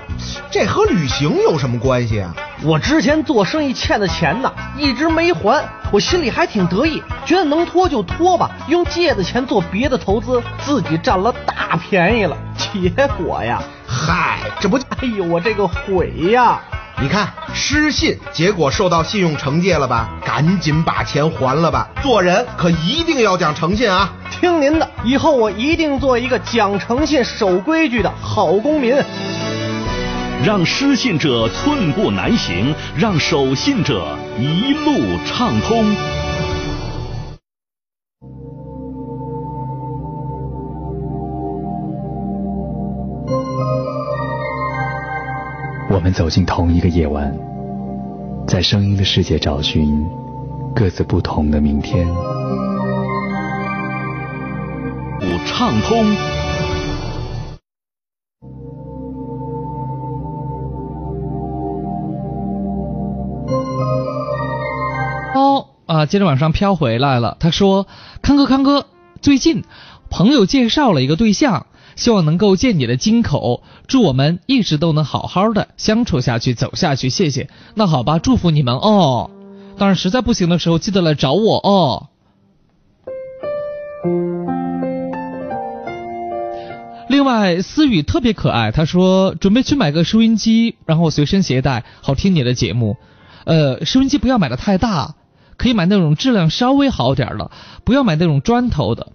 [0.49, 2.33] 这和旅行有什么关系啊？
[2.63, 5.61] 我之前做生意欠的钱呢，一直没还，
[5.91, 12.37] 我心里还挺得意，觉得能拖就拖吧，用借的钱做别的投资，自己占了大便宜了。
[12.73, 16.59] 结果呀，嗨，这不，哎呦，我这个悔呀！
[17.01, 20.09] 你看失信，结果受到信用惩戒了吧？
[20.23, 21.89] 赶紧把钱还了吧！
[22.03, 24.13] 做人可一定要讲诚信啊！
[24.29, 28.95] 听您的，以后我一定做一个讲诚信、守规矩的好公民。
[30.43, 35.95] 让失信者寸步难行，让守信者一路畅通。
[45.93, 47.37] 我们走进同一个夜晚，
[48.47, 50.07] 在声音的世界找寻
[50.73, 52.07] 各自不同的明天。
[55.19, 56.15] 五畅通。
[65.35, 67.35] 哦啊，今天晚上飘回来了。
[67.37, 67.85] 他说
[68.23, 68.85] ：“康哥，康哥，
[69.21, 69.65] 最近
[70.09, 71.65] 朋友介绍了一个对象。”
[71.97, 77.09] 希望能够借你的金口，祝我们一直都能好好的相处下去，走下去。
[77.09, 77.49] 谢谢。
[77.75, 79.29] 那好吧，祝福你们哦。
[79.77, 82.07] 当然，实在不行的时候，记得来找我哦。
[87.09, 92.95] 另外，思雨特别可爱，他说准备去买个收音机，然后随身携带，好听你的节目。
[93.43, 95.15] 呃，收音机不要买的太大，
[95.57, 97.51] 可以买那种质量稍微好点的，
[97.83, 99.11] 不要买那种砖头的。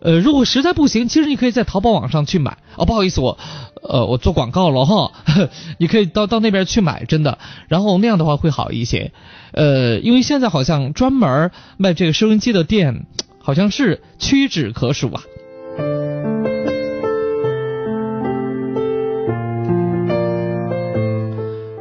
[0.00, 2.58] 呃，如果实在不行，其实你可以在淘宝网上去买。
[2.76, 3.38] 哦，不好意思，我，
[3.82, 5.12] 呃，我做广告了哈。
[5.78, 7.38] 你可以到到那边去买，真的。
[7.68, 9.12] 然后那样的话会好一些。
[9.52, 13.06] 呃，因为现在好像专门卖这个收音机的店，
[13.40, 15.22] 好像是屈指可数啊。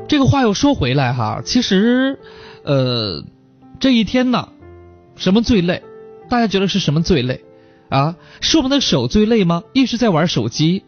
[0.07, 2.17] 这个话又说回来哈，其实，
[2.63, 3.23] 呃，
[3.79, 4.49] 这一天呢，
[5.15, 5.83] 什么最累？
[6.29, 7.41] 大家觉得是什么最累？
[7.89, 9.63] 啊，是我们的手最累吗？
[9.73, 10.83] 一直在玩手机，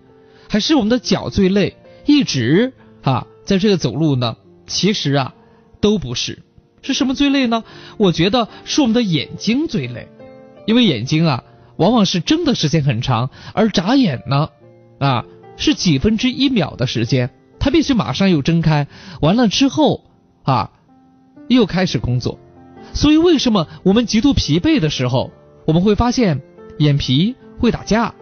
[0.47, 1.77] 还是我们的脚最累？
[2.05, 4.37] 一直啊，在这个走路呢？
[4.67, 5.33] 其实啊，
[5.79, 6.43] 都不是。
[6.83, 7.63] 是什么最累呢？
[7.97, 10.07] 我觉得是我们的眼睛最累，
[10.65, 11.43] 因为眼睛啊，
[11.75, 14.49] 往往是睁的时间很长，而眨眼呢，
[14.99, 15.25] 啊，
[15.57, 18.87] 是几分之一秒的时间，它必须马上又睁开，
[19.21, 20.05] 完了之后
[20.43, 20.71] 啊，
[21.47, 22.39] 又开始工作。
[22.93, 25.31] 所以为什么我们极度疲惫的时候，
[25.65, 26.41] 我们会发现？
[26.81, 28.13] 眼皮会打架，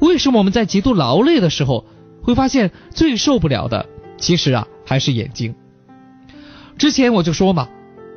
[0.00, 1.84] 为什么我们在极度劳累的时候
[2.22, 3.86] 会发现最受不了的，
[4.18, 5.54] 其实啊还是眼睛。
[6.78, 7.68] 之前我就说嘛，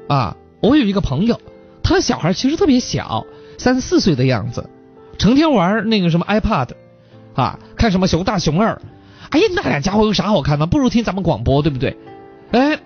[0.08, 1.40] 啊，我有一个朋友，
[1.82, 3.26] 他的小孩其实特别小，
[3.58, 4.70] 三四岁的样子，
[5.18, 6.70] 成天玩那个什么 iPad，
[7.36, 8.82] 啊，看什么熊大熊二，
[9.30, 10.66] 哎呀，那俩家伙有啥好看的？
[10.66, 11.98] 不如听咱们广播，对不对？
[12.52, 12.80] 哎，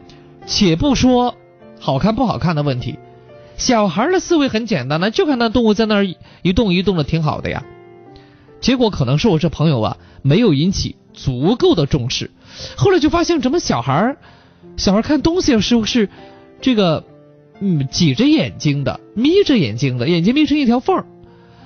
[0.45, 1.35] 且不说
[1.79, 2.99] 好看不好看的问题。
[3.63, 6.05] 小孩的思维很简单呢，就看那动物在那儿
[6.41, 7.63] 一动一动的，挺好的呀。
[8.59, 12.29] 结果可能是我这朋友啊，没有引起足够的重视。
[12.75, 14.17] 后来就发现，怎么小孩
[14.75, 16.09] 小孩看东西是不是
[16.59, 17.05] 这个
[17.61, 21.05] 嗯挤着眼睛的，眯着眼睛的，眼睛眯成一条缝儿。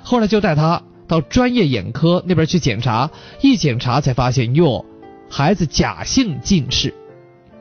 [0.04, 3.10] 后来就带他到专业眼科那边去检查，
[3.42, 4.86] 一检查才发现哟，
[5.32, 6.94] 孩子假性近视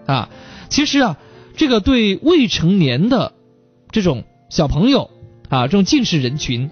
[0.05, 0.29] 啊。
[0.69, 1.17] 其实啊，
[1.57, 3.33] 这个对未成年的。
[3.97, 5.11] 这种小朋友
[5.49, 6.71] 啊，这种近视人群，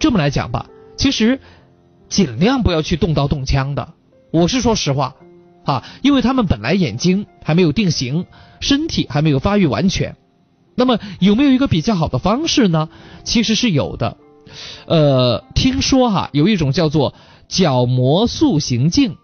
[0.00, 1.38] 这么来讲吧，其实
[2.08, 3.92] 尽量不要去动刀动枪的。
[4.30, 5.16] 我是说实话
[5.66, 8.24] 啊，因为他们本来眼睛还没有定型，
[8.60, 10.16] 身体还没有发育完全。
[10.74, 12.88] 那么有没有一个比较好的方式呢？
[13.22, 14.16] 其实是有的。
[14.86, 17.12] 呃，听说哈，有一种叫做
[17.48, 19.18] 角膜塑形镜。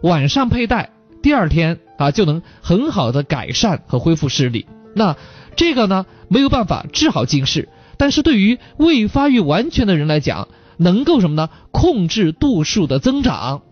[0.00, 0.90] 晚上佩戴，
[1.22, 4.68] 第二天啊就能很好的改善和恢复视力。
[4.94, 5.16] 那
[5.56, 11.48] 这个呢没有办法治好近视，但是对于未发育完全的人来讲，能够什么呢？
[11.70, 13.62] 控制度数的增长，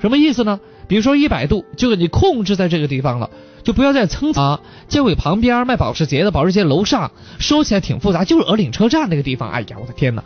[0.00, 0.60] 什么意思呢？
[0.88, 3.30] 比如说一百度，就给你控制在这个地方了，
[3.62, 4.60] 就不要再蹭啊。
[4.88, 9.50] 街尾旁边卖保时捷的，保时捷楼上，说起来挺复杂，就是鹅岭车站那个地方。
[9.50, 10.24] 哎呀，我的天哪！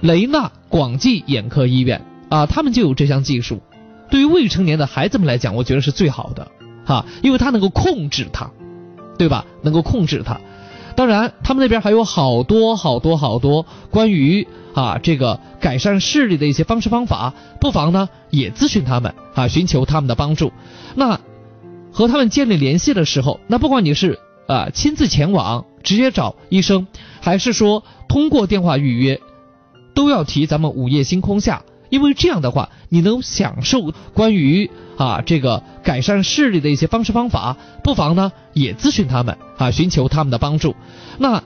[0.00, 3.62] 雷纳广济眼科医院啊，他们就有这项技术。
[4.10, 6.48] 对于未成年的孩子们来讲，我觉得是最好的
[6.84, 8.50] 哈，因为它能够控制它，
[9.18, 9.44] 对吧？
[9.62, 10.40] 能够控制它。
[10.96, 20.52] 当然，他们那边还有好多好多好多关于啊这个改善视力的一些方式方法，不妨呢也咨询他们啊，寻求他们的帮助。
[20.94, 21.18] 那
[21.92, 26.86] 和他们建立联系的时候，那不管你是啊亲自前往直接找医生，
[27.20, 29.20] 还是说通过电话预约，
[29.94, 31.62] 都要提咱们午夜星空下。
[31.88, 40.74] 因为这样的话，你能享受关于啊这个改善视力的一些方式方法，不妨呢也咨询他们啊，寻求他们的帮助。
[41.18, 41.42] 那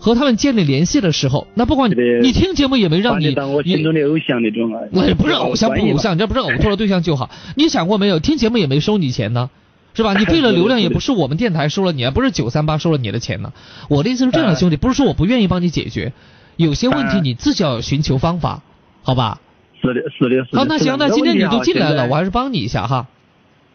[0.00, 7.30] 和他们建立联系的时候，那不管你你听节目也没让你当我心中的偶像那种啊，我也不是偶像不偶像，你这不是偶像的对象就好。
[7.56, 8.20] 你想过没有？
[8.20, 9.50] 听节目也没收你钱呢，
[9.94, 10.14] 是吧？
[10.18, 13.52] 你费了流量也不是我们电台收了你，不是九三八收了你的钱呢。
[13.88, 16.12] 我的意思是这样的，兄弟，不是说我不愿意帮你解决，
[16.56, 18.62] 有些问题你自己要寻求方法，
[19.02, 19.40] 好吧？
[19.80, 20.58] 是的，是的，是的。
[20.58, 23.06] 好，那行，那今天你都进来了，我还是帮你一下哈。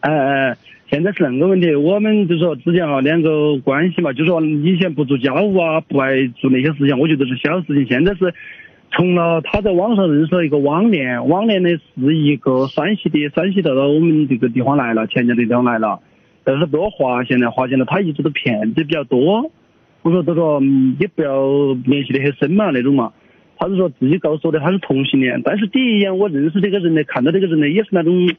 [0.00, 0.56] 哎哎，
[0.90, 7.86] 现在是那个问题，我们就说之前哈两个关系嘛，就说以前不做家务啊，不爱做那些事情，我觉得是小事情。
[7.86, 8.34] 现在是
[8.92, 16.00] 从了他在网上认识了一个网恋，网恋的是一个山西的，山西到了我们这个地方来了，钱江的地方来了，
[16.44, 19.50] 但是被我发现了，发现了他一直都骗子比较多。
[20.02, 20.60] 我说这个
[21.00, 23.10] 也不要联系的很深嘛，那种嘛。
[23.56, 28.34] 他是说自己告诉我的他是同性恋，但是第一眼我认识这个人呢，看到这个人呢也是那种，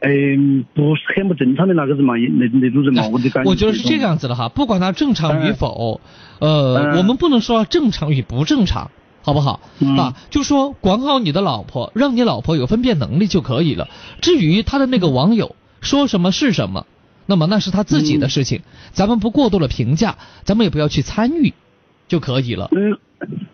[0.00, 3.50] 嗯，不是很不正常的那个人嘛，那那种人嘛，我就感觉。
[3.50, 6.00] 我觉得是这个样子的哈，不管他正常与否，
[6.38, 8.90] 呃，我们不能说正常与不正常，
[9.22, 9.60] 好不好？
[9.96, 13.88] 啊，就说管好你的老婆，让你老婆有分辨能力就可以了。
[14.20, 16.86] 至于他的那个网友说什么是什么，
[17.26, 18.60] 那么那是他自己的事情，
[18.92, 21.54] 咱们不过多的评价，咱们也不要去参与，
[22.06, 22.68] 就可以了。
[22.72, 22.98] 嗯。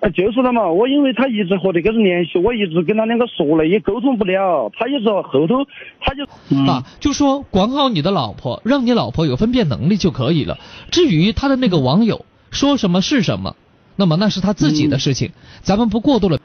[0.04, 4.70] 哎，就是了嘛，我因为他一直和这个人联系，我一直跟他两个说了，也沟通不了。
[4.74, 5.64] 他也是后头，
[5.98, 6.24] 他就
[6.70, 10.58] 啊，就说管好你的老婆，让你老婆有分辨能力就可以了。
[10.90, 13.56] 至于他的那个网友说什么是什么，
[13.96, 15.30] 那么那是他自己的事情，
[15.62, 16.38] 咱们不过度了，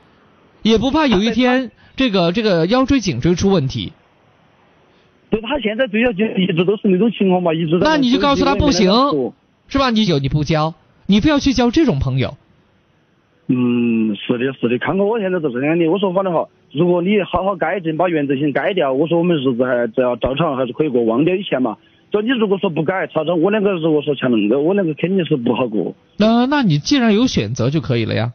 [0.61, 3.91] 也不怕有一天这个这个腰椎颈椎出问题。
[5.29, 7.77] 对，他现在对象就一直都是那种情况嘛，一直。
[7.81, 8.89] 那你就告诉他不行，
[9.67, 9.89] 是吧？
[9.89, 10.73] 你有你不交，
[11.07, 12.37] 你非要去交这种朋友。
[13.51, 15.87] 嗯，是的，是的，康哥我现在是这样的。
[15.89, 21.77] 我说反正哈，如果你好好改正，把原则性改掉，我说我们日子还只要照常还是可以过，忘掉以前嘛。
[22.11, 25.95] 就你如果说不改，曹操我两个如果说像那个，我两个肯定是不好过。
[26.17, 28.33] 那那你既然有选择就可以了呀。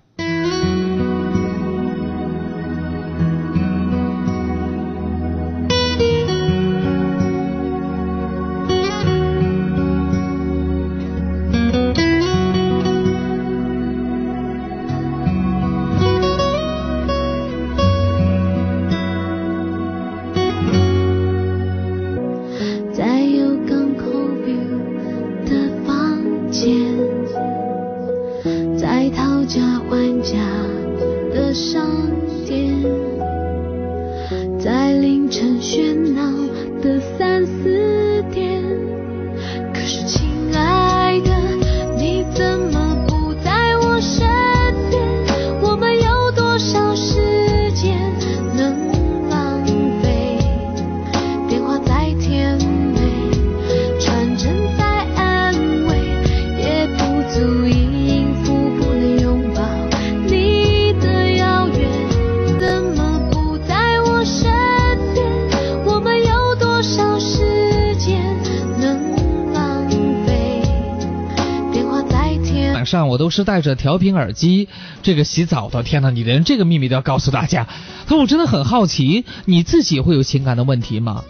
[72.85, 74.69] 上我都是戴着调频耳机，
[75.03, 75.83] 这个洗澡的。
[75.83, 77.67] 天哪，你连这个秘密都要告诉大家？
[78.07, 81.25] 他说我真的很好奇，你自己会有情感的问题吗？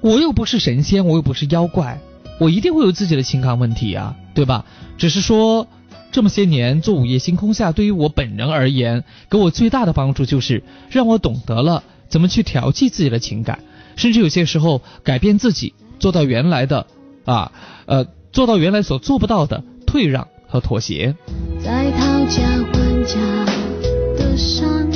[0.00, 2.00] 我又不是神仙，我又不是妖怪，
[2.38, 4.64] 我一定会有自己的情感问题啊，对吧？
[4.98, 5.68] 只是说
[6.10, 13.60] 这么些年做午夜星空下，对于我本人而言，给我最大的帮助就是让我懂得了怎么去调剂自己的情感，
[13.94, 16.86] 甚至有些时候改变自己，做到原来的
[17.24, 17.52] 啊
[17.86, 20.28] 呃，做到原来所做不到的退让。
[20.52, 21.16] 和妥协。
[21.64, 23.16] 在讨价还价
[24.18, 24.90] 的商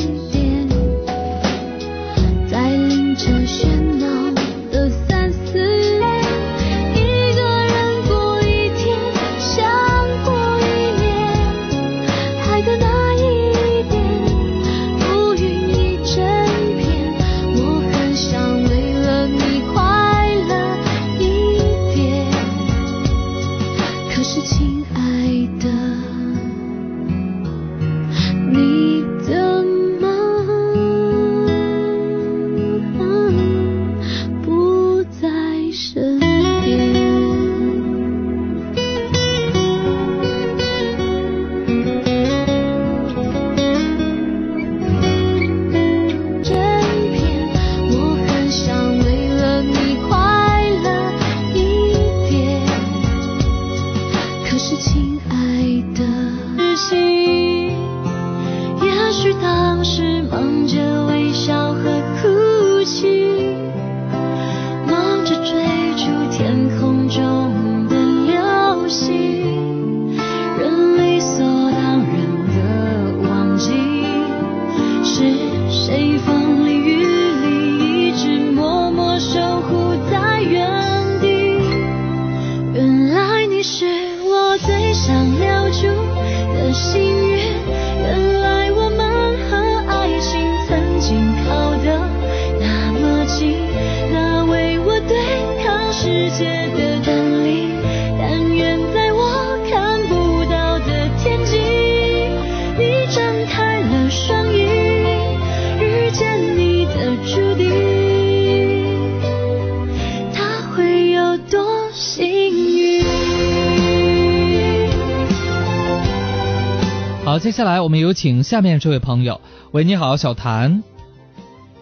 [117.47, 119.41] 接下来我们有请下面这位朋友。
[119.71, 120.83] 喂，你好，小谭。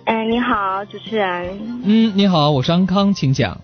[0.04, 1.58] 哎，你好，主持人。
[1.82, 3.58] 嗯，你好，我是安康，请讲。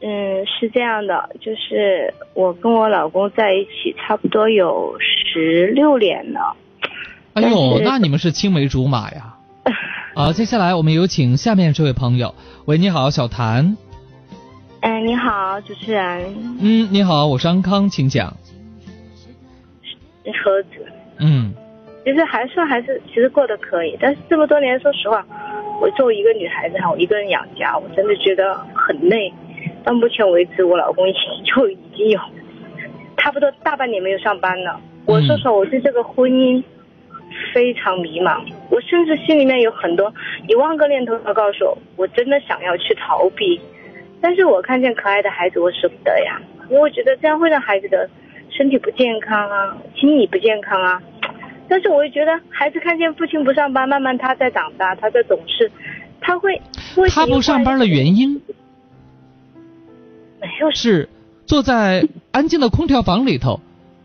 [0.00, 6.56] 嗯，是这样的，就是我跟我老公在一起差不多有十六年了。
[7.34, 9.34] 哎呦，那你们是青梅竹马呀。
[10.16, 12.34] 好，接下来我们有请下面这位朋友。
[12.64, 13.76] 喂，你好，小谭。
[14.80, 16.34] 哎，你好，主持人。
[16.58, 18.34] 嗯，你好，我是安康，请讲。
[20.32, 20.84] 盒子，
[21.18, 21.54] 嗯，
[22.04, 25.24] 其实还算还是其实过得可以，但是这么多年，说实话，
[25.80, 29.32] 我作为一个女孩子哈，我一个人养家，我真的觉得很累。
[29.84, 32.20] 到目前为止，我老公已经就已经有
[33.16, 34.80] 差不多大半年没有上班了。
[35.04, 36.62] 我说实话，我对这个婚姻
[37.54, 40.12] 非常迷茫，我甚至心里面有很多
[40.48, 43.60] 一万个念头要告诉我，我真的想要去逃避，
[44.20, 48.08] 但是我看见可爱的孩子，我舍不得呀，因为我觉得这样会让孩子的。
[48.56, 51.02] 身体不健康啊，心理不健康啊，
[51.68, 55.70] 但是我又觉得孩子看见父亲不上班，慢慢他在长大，他在懂事，
[56.20, 56.60] 他会。
[57.10, 58.40] 他不上班的原因？
[60.40, 60.70] 没有。
[60.70, 61.10] 是
[61.44, 63.60] 坐在安静的空调房里头，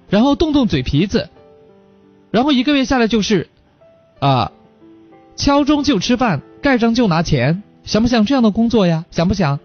[0.10, 1.30] 然后动动嘴皮子，
[2.32, 3.48] 然后一个月下来就是，
[4.20, 4.52] 啊，
[5.38, 9.06] 敲钟就吃饭，盖章就拿钱，想不想这样的工作呀？
[9.12, 9.60] 想不想？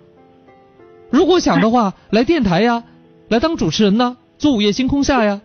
[1.10, 2.84] 如果想的话，来电台呀，
[3.28, 4.16] 来当主持人呢？
[4.38, 5.40] 做午夜星空下呀，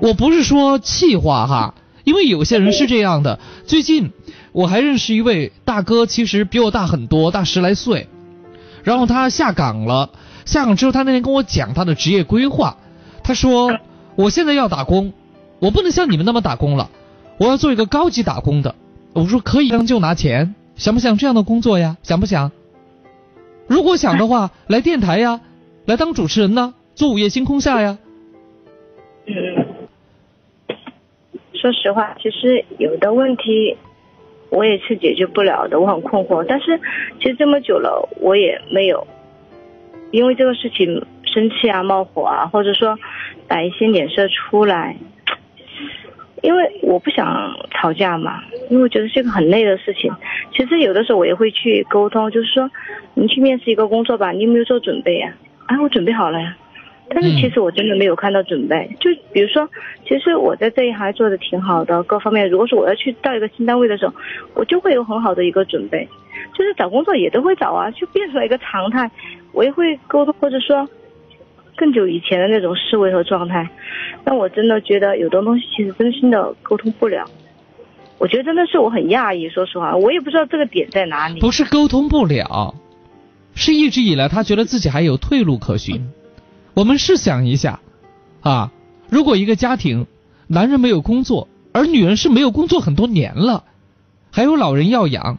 [0.00, 3.38] 我不是说气话哈，因为有些人是这样的。
[3.64, 4.10] 最近
[4.50, 8.08] 我还认识一位大哥，其实比我大很多，大十来岁。
[8.82, 10.10] 然后他下岗了，
[10.46, 12.76] 下岗之后他那天跟我讲他的职业规划。
[13.22, 13.78] 他说
[14.16, 15.12] ：“我现在要打工，
[15.60, 16.90] 我不能像你们那么打工了，
[17.38, 18.74] 我要做一个高级打工的。”
[19.14, 21.98] 我说：“可以，就拿钱，想不想这样的工作呀？
[22.02, 22.50] 想不想？
[23.68, 25.40] 如果想的话，来电台呀。”
[25.88, 26.74] 来当主持人呢？
[26.94, 27.96] 做午夜星空下呀？
[29.24, 29.34] 嗯，
[31.54, 33.74] 说实话，其实有的问题
[34.50, 36.44] 我也是解决不了的，我很困惑。
[36.46, 36.78] 但是
[37.18, 39.06] 其实这么久了，我也没有
[40.10, 42.98] 因为这个事情生气啊、冒火啊，或者说
[43.46, 44.94] 摆一些脸色出来。
[46.42, 50.12] 因为我不想吵架嘛，因为我觉得是个很累的事情。
[50.54, 52.70] 其实有的时候我也会去沟通，就是说
[53.14, 55.32] 你去面试一个工作吧，你有没有做准备啊？
[55.68, 56.56] 哎，我准备好了呀，
[57.10, 58.90] 但是其实我真的没有看到准备。
[59.00, 59.68] 就比如说，
[60.06, 62.48] 其实我在这一行做的挺好的，各方面。
[62.48, 64.14] 如果说我要去到一个新单位的时候，
[64.54, 66.08] 我就会有很好的一个准备。
[66.56, 69.10] 就是找工作也都会找啊，就变成了一个常态。
[69.52, 70.88] 我也会沟通，或者说
[71.76, 73.68] 更久以前的那种思维和状态。
[74.24, 77.24] 但我真的觉得有的东西其实真心的沟通不了。
[78.18, 81.38] 我觉得真的是我很讶异，说实话，我也不知道这个点在哪里。
[81.40, 82.74] 不是沟通不了。
[83.54, 86.10] 是一直以来，他觉得自己还有退路可循。
[86.74, 87.80] 我们试想一下，
[88.40, 88.72] 啊，
[89.08, 90.06] 如果一个家庭，
[90.46, 93.64] 男人没有工作，而女人是没有工作很多年了，
[94.30, 95.38] 还有老人要养，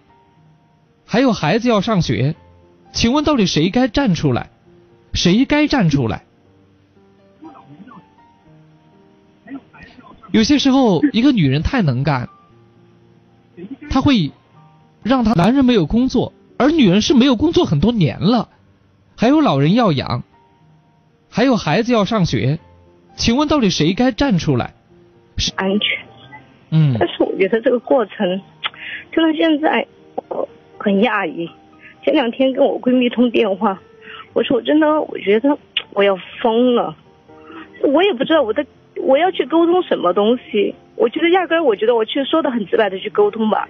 [1.05, 2.35] 还有孩子要上学，
[2.91, 4.49] 请问到底谁该站出来？
[5.13, 6.23] 谁该站出来？
[10.31, 12.29] 有些时候，一个女人太能干，
[13.89, 14.31] 她会
[15.01, 18.49] 让她男人没有工作，而女人是没有工作很多年了，
[19.15, 20.23] 还有老人要养，
[21.31, 22.59] 还有孩子要上学。
[23.15, 24.73] 请问，到底谁该站出来？
[25.37, 25.97] 是安全。
[26.71, 26.97] 嗯。
[26.99, 28.41] 但是我觉得这个过程，
[29.13, 29.87] 就到现在，
[30.27, 31.49] 我很讶异。
[32.03, 33.79] 前两天跟我闺蜜通电话，
[34.33, 35.57] 我说我真的，我觉得
[35.93, 36.93] 我要疯了。
[37.83, 38.65] 我也不知道我的
[39.01, 40.75] 我要去沟通什么东西。
[40.97, 43.69] 我觉得压根儿，我觉得我去说的很直白的去沟通吧，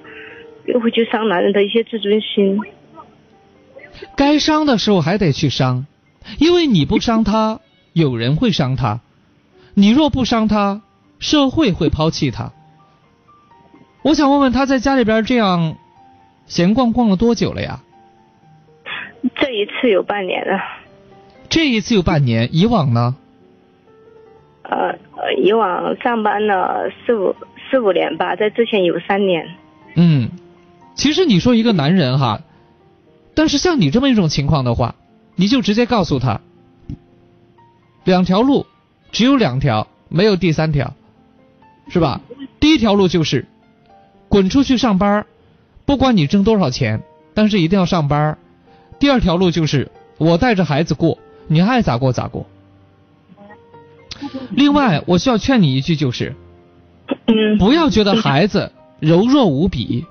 [0.65, 2.59] 又会去伤男人的一些自尊心。
[4.15, 5.85] 该伤的时候还得去伤，
[6.37, 7.59] 因为你不伤他，
[7.93, 8.99] 有人会伤他；
[9.73, 10.81] 你若不伤他，
[11.19, 12.51] 社会会抛弃他。
[14.01, 15.75] 我想问问他在家里边这样
[16.45, 17.81] 闲逛逛了多久了呀？
[19.35, 20.57] 这一次有半年了。
[21.49, 23.15] 这一次有半年，以往呢？
[24.63, 27.35] 呃呃，以往上班了四五
[27.69, 29.45] 四五年吧，在之前有三年。
[29.95, 30.29] 嗯，
[30.93, 32.41] 其实你说一个男人哈，
[33.33, 34.95] 但是像你这么一种情况的话，
[35.35, 36.41] 你就直接告诉他，
[38.03, 38.65] 两条路，
[39.11, 40.93] 只有两条，没有第三条，
[41.89, 42.21] 是吧？
[42.59, 43.47] 第一条路就是
[44.27, 45.25] 滚出去上班，
[45.85, 47.01] 不管你挣多少钱，
[47.33, 48.37] 但是一定要上班。
[48.99, 51.17] 第二条路就是我带着孩子过，
[51.47, 52.45] 你爱咋过咋过。
[54.51, 56.35] 另外，我需要劝你一句，就是，
[57.57, 60.05] 不要觉得孩子柔弱无比，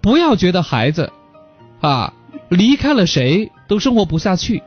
[0.00, 1.12] 不要觉得孩子，
[1.80, 2.12] 啊，
[2.48, 4.62] 离开了谁都生活不下去。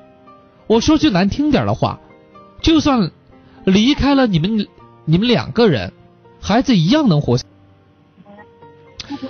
[0.67, 1.99] 我说句难听点的话，
[2.61, 3.11] 就算
[3.65, 4.67] 离开了你们，
[5.05, 5.93] 你们两个人，
[6.41, 7.37] 孩子一样能活。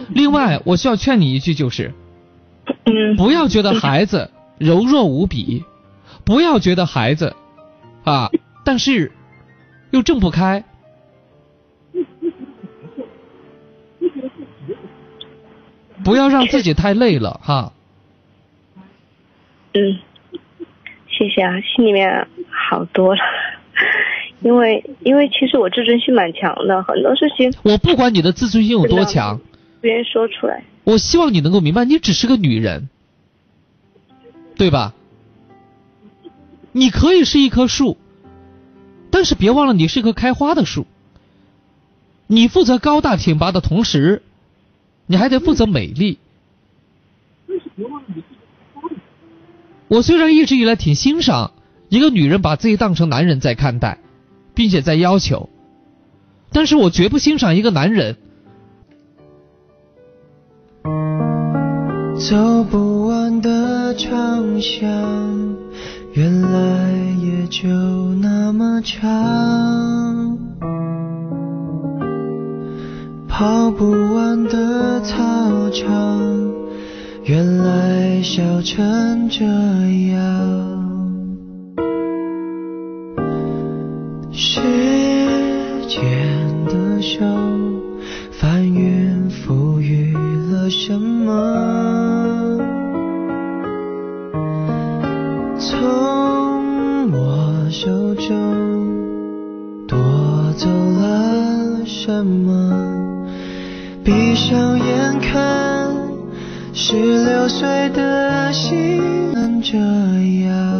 [0.09, 1.93] 另外，我需要劝你一句，就是，
[3.17, 5.63] 不要觉得孩子柔弱无比，
[6.23, 7.35] 不要觉得孩子，
[8.03, 8.29] 啊，
[8.63, 9.11] 但是。
[9.91, 10.65] 又挣不开，
[16.03, 17.71] 不要让自己太累了哈。
[19.77, 19.99] 嗯，
[21.07, 23.21] 谢谢啊，心里面好多了。
[24.41, 27.53] 因为因为其实我自尊心蛮强的，很多事情。
[27.63, 29.39] 我不管你的自尊心有多强，
[29.81, 30.63] 不愿意说出来。
[30.83, 32.89] 我希望你能够明白，你只是个女人，
[34.55, 34.93] 对吧？
[36.71, 37.97] 你可以是一棵树。
[39.09, 40.85] 但是别忘了，你是棵开花的树。
[42.27, 44.21] 你负责高大挺拔的同时，
[45.05, 46.17] 你还得负责美丽。
[49.87, 51.51] 我虽然一直以来挺欣赏
[51.89, 53.99] 一个女人把自己当成男人在看待，
[54.53, 55.49] 并且在要求，
[56.51, 58.17] 但是我绝不欣赏一个男人。
[62.19, 64.87] 走不完的长巷。
[66.13, 67.67] 原来也就
[68.15, 70.35] 那么长，
[73.27, 76.56] 跑不完的操场，
[77.27, 80.17] 原来笑成这样。
[84.31, 84.61] 时
[85.89, 85.99] 间
[86.67, 87.19] 的手
[88.31, 90.13] 翻云覆雨
[90.49, 92.57] 了什么？
[95.59, 99.97] 从我手中夺
[100.55, 102.73] 走了什么？
[104.05, 105.66] 闭上眼看，
[106.79, 109.75] 十六岁的心这
[110.45, 110.76] 样。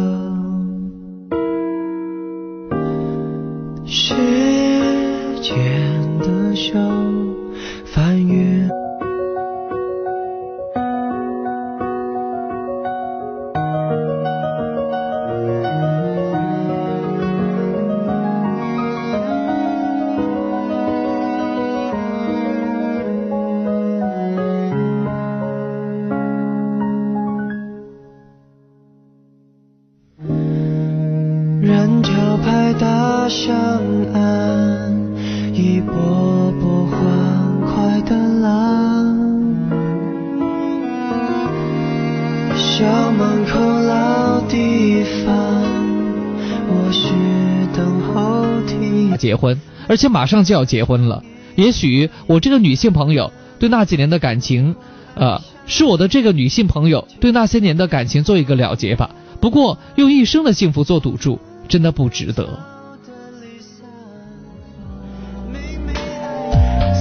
[49.98, 51.22] 且马上就要结婚了。
[51.56, 54.76] 也许我这个女性朋友对那几年的感情，
[55.14, 59.10] 呃，是我的这个女性朋友对那些年的感情做一个了结吧。
[59.40, 61.38] 不过用一生的幸福做赌注，
[61.68, 62.58] 真的不值得。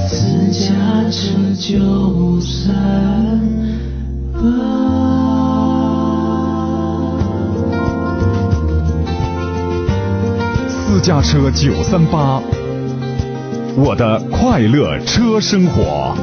[0.10, 3.40] 私家车九三
[4.34, 4.42] 八。
[10.90, 12.42] 私家车九三八，
[13.80, 16.16] 我的快乐车生活。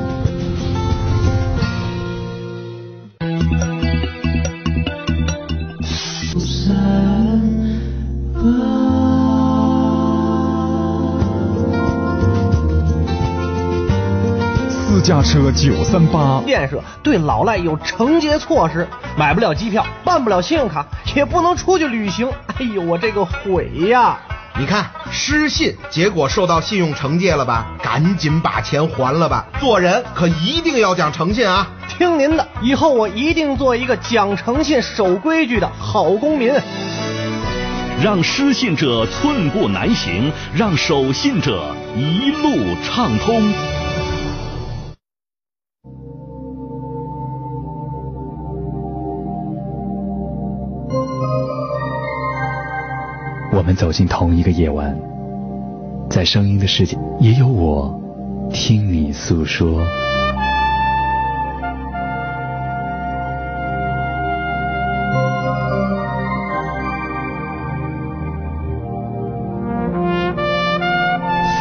[14.68, 18.84] 私家车九三八，建设对老赖有惩戒措施，
[19.16, 20.84] 买不了机票，办不了信用卡，
[21.14, 22.28] 也不能出去旅行。
[22.59, 24.18] 哎呦，我这个悔呀！
[24.57, 27.66] 你看失信，结果受到信用惩戒了吧？
[27.82, 29.44] 赶紧把钱还了吧！
[29.59, 31.66] 做人可一定要讲诚信啊！
[31.88, 36.52] 听您的，以后我一定做一个讲诚信、守规矩的好公民。
[38.00, 43.52] 让失信者寸步难行，让守信者一路畅通。
[53.65, 54.95] 我们走进同一个夜晚，
[56.11, 57.99] 在声音的世界，也有我
[58.53, 59.83] 听你诉说。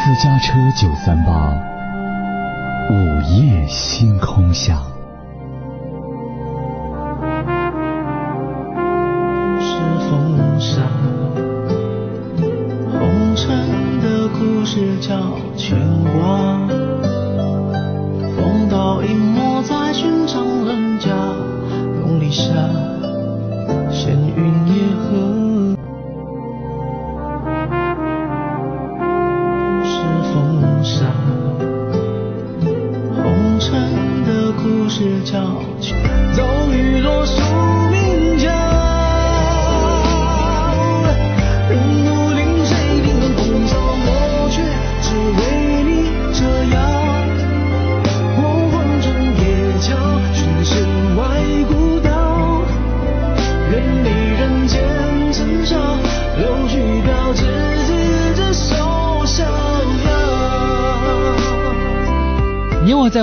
[0.04, 1.54] 私家车九三八，
[2.90, 4.93] 午夜星空下。
[35.00, 36.93] 的故事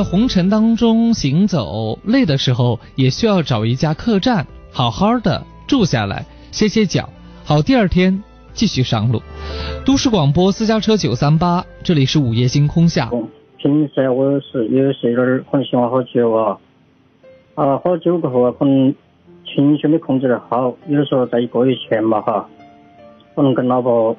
[0.02, 7.08] 在红尘当中行走，累的时候也需要找一家客栈，好好的住下来，歇歇脚，
[7.46, 9.22] 好第二天继续上路。
[9.86, 13.12] 都市广播私家车九三八，这里是午夜星空下。
[13.60, 16.58] 平时我是有时有点儿很喜欢喝酒啊，
[17.54, 18.96] 啊，喝酒过后啊，可能
[19.46, 22.50] 情绪没控制得好，有的时候在一个月前嘛哈，
[23.36, 24.18] 可能跟老婆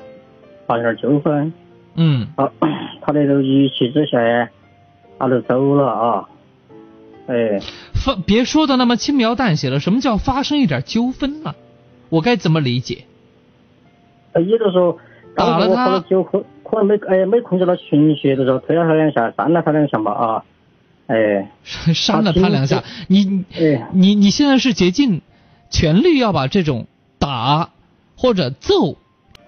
[0.64, 1.52] 发生点纠纷，
[1.96, 2.48] 嗯，啊，
[3.02, 4.48] 他那种一气之下，
[5.22, 6.28] 他就走了啊，
[7.28, 7.60] 哎，
[7.94, 11.54] 发别说的那么轻描淡写了，什么叫发生一点纠纷呢？
[12.08, 13.04] 我该怎么理解？
[14.32, 14.98] 呃有的时候
[15.36, 20.44] 当时我喝了酒，可可能没哎没控制到情绪的时候，推了他两下，扇了他两下嘛啊，
[21.06, 21.48] 哎，
[21.94, 23.88] 扇了他两下，你哎。
[23.92, 25.20] 你你现在是竭尽
[25.70, 26.88] 全力要把这种
[27.20, 27.70] 打
[28.16, 28.96] 或者揍，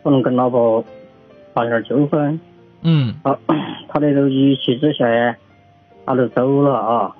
[0.04, 0.84] 不能跟老婆
[1.52, 2.38] 发生点纠纷，
[2.82, 3.36] 嗯，啊，
[3.88, 5.04] 他那种一气之下，
[6.06, 7.16] 他就走了啊，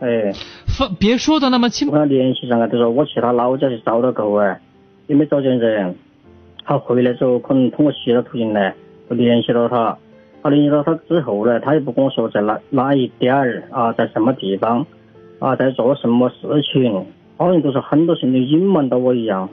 [0.00, 0.32] 哎，
[0.66, 4.60] 发别说的那么轻，我跟他联系上了，就说我去他老家去找他过哎，
[5.06, 5.94] 也没找见人，
[6.64, 8.72] 他回来之后可能通过其他途径呢，
[9.08, 9.96] 就联系到他，
[10.42, 14.86] 他联系到他之后呢，他也不跟我说在哪哪一点儿啊，在什么地方
[15.38, 16.36] 啊，在做什么事
[16.72, 19.48] 情，好像都是很多事情都隐瞒到我一样。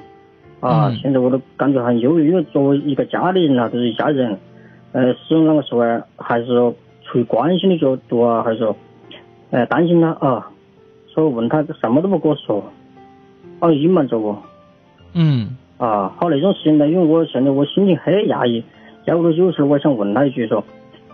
[0.59, 4.35] 啊，现在我都感觉很忧郁，因为作为一个家里人啊，都是一家人，
[4.91, 6.73] 呃，始终啷个时候啊，还是说
[7.07, 8.75] 出于关心的角度啊，还是说，
[9.51, 10.49] 呃，担心他啊，
[11.07, 12.61] 所以问他什么都不跟我说，
[13.59, 14.43] 好像隐瞒着我。
[15.13, 15.57] 嗯。
[15.77, 18.63] 啊，好那种事情呢，因为我现在我心情很压抑，
[19.05, 20.63] 要不有时候我想问他一句说，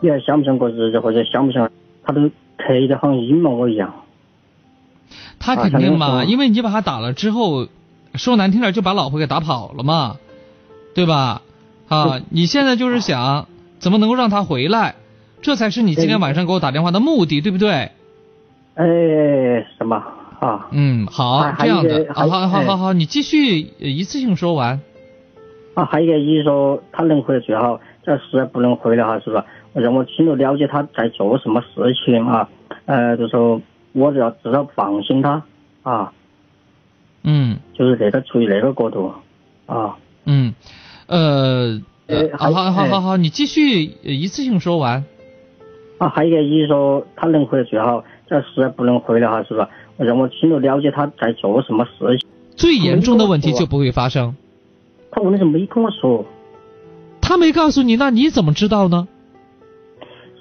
[0.01, 1.69] 你还想不想过日子，或者想不想，
[2.03, 3.93] 他都刻意的好像隐瞒我一样。
[5.39, 7.67] 他肯定嘛，因为你把他打了之后。
[8.15, 10.17] 说难听点，就把老婆给打跑了嘛，
[10.93, 11.41] 对吧？
[11.87, 13.47] 啊，你现在就是想
[13.79, 14.93] 怎么能够让他回来，
[15.43, 17.91] 这才是你今天晚上给我打电话的目的，对不对？
[18.75, 18.85] 哎，
[19.77, 20.01] 什么
[20.39, 20.67] 啊？
[20.71, 24.79] 嗯，好，这样的，好好好好好，你继续一次性说完。
[25.73, 29.45] 啊，还有一个意思说他能回来最好，这实在不能回来哈，是吧？
[29.73, 32.47] 让我清楚了解他在做什么事情啊，
[32.85, 35.43] 呃，就说我就要至少放心他
[35.83, 36.13] 啊。
[37.23, 39.13] 嗯，就是这个处于那个角度
[39.65, 39.97] 啊。
[40.25, 40.53] 嗯，
[41.07, 41.81] 呃，
[42.37, 45.03] 好好好好好，你继续一次性说完。
[46.03, 49.69] 啊，还有一个意思说他能回来最好，这实在不能回来哈，是吧？
[49.95, 52.27] 让我清楚了解他在做什么事情。
[52.57, 54.35] 最严重的问题就不会发生。
[55.11, 56.25] 他问题是没跟我说。
[57.21, 59.07] 他没告诉你，那你怎么知道呢？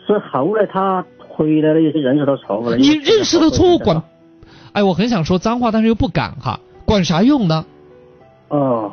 [0.04, 2.76] 是后来他回来了，也是认识到错误了。
[2.76, 4.02] 你认识到错误管，
[4.72, 7.64] 哎，我很想说脏话，但是又不敢哈，管啥用呢？
[8.48, 8.90] 哦，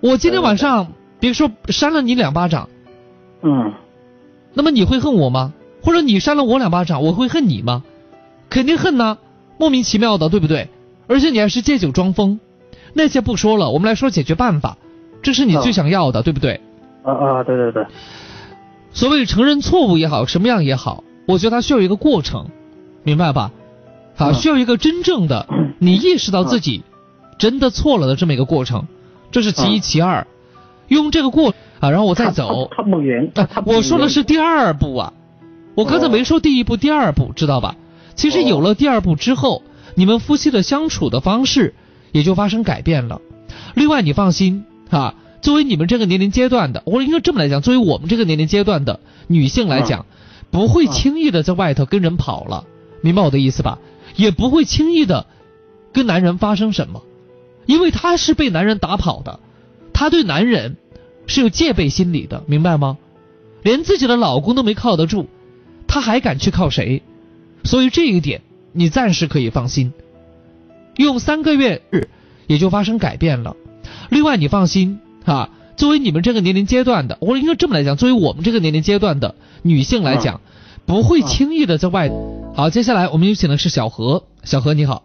[0.00, 2.70] 我今天晚上别说扇了你两巴掌，
[3.42, 3.70] 嗯，
[4.54, 5.52] 那么你会恨我吗？
[5.82, 7.82] 或者你扇了我两巴掌，我会恨你吗？
[8.48, 9.18] 肯定恨呐，
[9.58, 10.68] 莫名其妙的，对不对？
[11.08, 12.38] 而且你还是借酒装疯，
[12.92, 14.76] 那些不说了，我们来说解决办法，
[15.22, 16.60] 这是你最想要的，对不对？
[17.02, 17.84] 啊啊，对对对。
[18.92, 22.48] 所谓承认错误也好，什么样也好，我觉得它需要一个过程，
[23.02, 23.50] 明白吧？
[24.16, 25.48] 啊，需要一个真正的
[25.78, 26.84] 你意识到自己
[27.38, 28.86] 真的错了的这么一个过程，
[29.32, 30.26] 这是其一其二。
[30.94, 32.68] 用这个过啊，然后我再走。
[32.76, 33.32] 他不远。
[33.66, 35.12] 我说的是第二步啊，
[35.74, 37.76] 我刚才没说第一步、第二步，知道吧？
[38.14, 39.62] 其实有了第二步之后，
[39.94, 41.74] 你们夫妻的相处的方式
[42.12, 43.20] 也就发生改变了。
[43.74, 45.14] 另外，你放心啊。
[45.40, 50.06] 作为你们这个年龄阶段的，我应该这么来讲，作为我们这个年龄阶段的女性来讲，
[50.52, 52.64] 不会轻易的在外头跟人跑了，
[53.00, 53.80] 明白我的意思吧？
[54.14, 55.26] 也不会轻易的
[55.92, 57.02] 跟男人发生什么，
[57.66, 59.40] 因为她是被男人打跑的，
[59.92, 60.76] 她对男人
[61.26, 62.98] 是有戒备心理的，明白吗？
[63.62, 65.26] 连自己的老公都没靠得住，
[65.86, 67.02] 她还敢去靠谁？
[67.64, 68.42] 所以这一点
[68.72, 69.92] 你暂时可以放心，
[70.96, 72.08] 用三个月日
[72.46, 73.56] 也就发生改变了。
[74.10, 75.00] 另外，你放心。
[75.24, 80.40] 啊，作为你们这个年龄阶段的，我应该这么来讲，作为我们这个年龄阶段的女性来讲，
[80.84, 82.10] 不会轻易的在外。
[82.56, 85.04] 好，接下来我们有请的是小何，小何你好。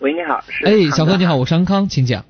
[0.00, 0.64] 喂，你好，是。
[0.66, 2.24] 哎，小何你好，我是安康，请讲。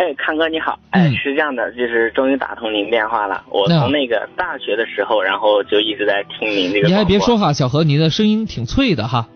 [0.00, 3.44] 哎，康哥你好，哎，是这样的，就是终于打通您电话了。
[3.50, 6.88] 我从那个大学的时候，然后就一直在听您这个。
[6.88, 9.28] 你还别说哈，小何，你的声音挺脆的哈。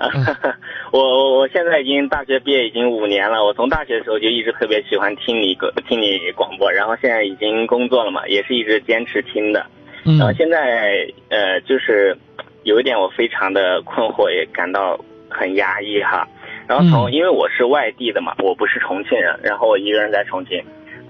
[0.90, 9.64] 我我我现在已经大学毕业已经五年了，我从大学的时候就一直特别喜欢听你歌听你广播，然后现在已经工作了嘛，也是一直坚持听的。
[10.02, 12.18] 然后现在呃就是
[12.64, 14.98] 有一点我非常的困惑，也感到
[15.28, 16.26] 很压抑哈。
[16.72, 20.58] 然后从因为我是外地的嘛，我不是重庆人，然后我一个人在重庆。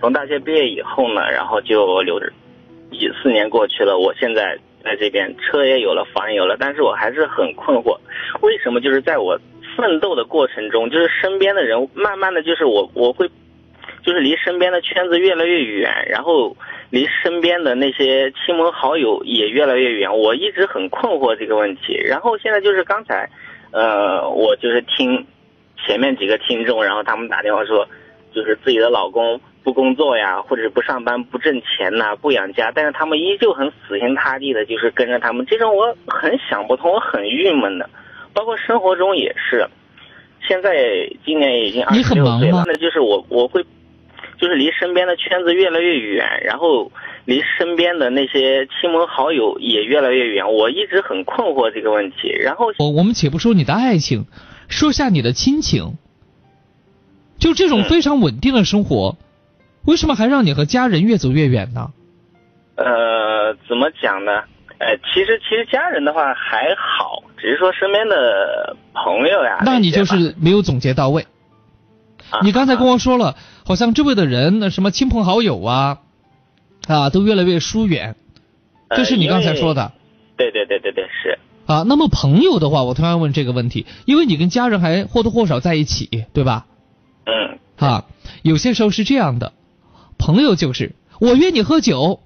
[0.00, 2.28] 从大学毕业以后呢，然后就留着，
[2.90, 7.96] 一四年过去了，我现在在这边车也有了，房也有了，但是我还是很困惑，
[8.40, 9.38] 为什么就是在我。
[9.74, 13.26] 奋斗的过程中，就是身边的人慢慢的就是我我会，
[14.04, 16.54] 就是离身边的圈子越来越远，然后
[16.90, 20.14] 离身边的那些亲朋好友也越来越远。
[20.14, 21.96] 我一直很困惑这个问题。
[22.04, 23.26] 然后现在就是刚才，
[23.70, 25.26] 呃，我就是听
[25.86, 27.86] 前面几个听众，然后他们打电话说，
[28.34, 35.44] 就是自己的老公不工作呀，或者是不上班不挣钱呐，不养家，但是他们依旧很死心塌地的，就是跟着他们。
[35.46, 37.88] 这种我很想不通，我很郁闷的。
[38.34, 39.68] 包括生活中也是，
[40.48, 40.74] 现在
[41.24, 43.62] 今年已经二十六岁了，那就是我我会，
[44.38, 46.90] 就是离身边的圈子越来越远，然后
[47.26, 50.50] 离身边的那些亲朋好友也越来越远。
[50.50, 52.30] 我一直很困惑这个问题。
[52.40, 54.24] 然后我我们且不说你的爱情，
[54.72, 55.98] 说下你的亲情。
[57.38, 59.16] 就这种非常稳定的生活，
[59.84, 61.90] 为什么还让你和家人越走越远呢？
[62.76, 64.32] 呃，怎么讲呢？
[64.78, 69.58] 呃，其实其实家人的话还好，只是说身边的朋友呀。
[69.64, 71.26] 那你就是没有总结到位。
[72.42, 75.98] 你刚才跟我说了，好像周围的人，那什么亲朋好友啊，
[76.86, 78.14] 啊，都越来越疏远，
[78.90, 79.92] 这是你刚才说的。
[80.36, 81.38] 对对对对对，是。
[81.66, 86.66] 啊，那么朋友的话，我同样问这个问题，因为你跟家人还或多或少在一起，对吧？
[87.24, 87.58] 嗯。
[87.78, 88.04] 啊，
[88.42, 89.52] 有些时候是这样的，
[90.18, 92.20] 朋友就是我约你喝酒。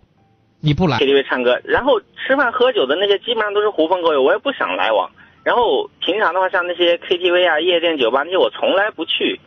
[0.59, 5.09] 你不来 KTV 唱歌，然后吃饭喝酒的那些基本上都是狐朋狗友，我也不想来往。
[5.45, 9.39] 然后平常的话，像那些 KTV 啊、夜店、酒吧那些，我从来不去。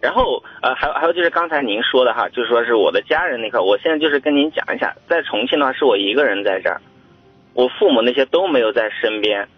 [0.00, 6.80] 然后呃，还有还有就是刚才您说的哈，就说是我的家人那块，我现在就是跟您讲一下，在重庆的话是我一个人在这儿，
[7.54, 9.48] 我父母那些都没有在身边。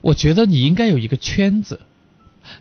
[0.00, 1.80] 我觉得你应该有一个圈子，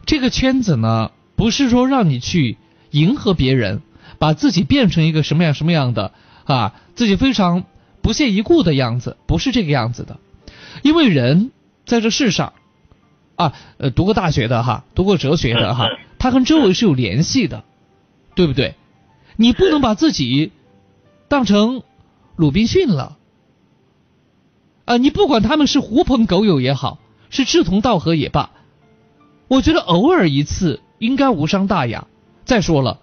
[0.06, 2.58] 这个圈子呢，不是说让你去
[2.92, 3.82] 迎合别人，
[4.18, 6.14] 把自己变成一个什么样什么样的。
[6.46, 7.66] 啊，自己非常
[8.02, 10.18] 不屑一顾的样子，不是这个样子的。
[10.82, 11.52] 因为人
[11.86, 12.54] 在这世上，
[13.36, 17.66] 啊，呃，读过大学的哈，读过哲学的哈，他跟周围是有联系的，
[18.34, 18.76] 对不对？
[19.36, 20.54] 你不能把自己
[21.28, 21.84] 当成
[22.36, 23.18] 鲁滨逊了。
[24.88, 26.98] 啊，你不管他们是狐朋狗友也好，
[27.30, 28.52] 是志同道合也罢，
[29.50, 32.08] 我觉得偶尔一次应该无伤大雅。
[32.46, 33.02] 再说了，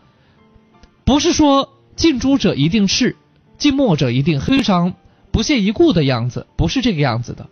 [1.04, 3.16] 不是说近朱者一定赤。
[3.58, 4.94] 近墨者一定非常
[5.30, 7.48] 不屑一顾的样子，不是这个样子的，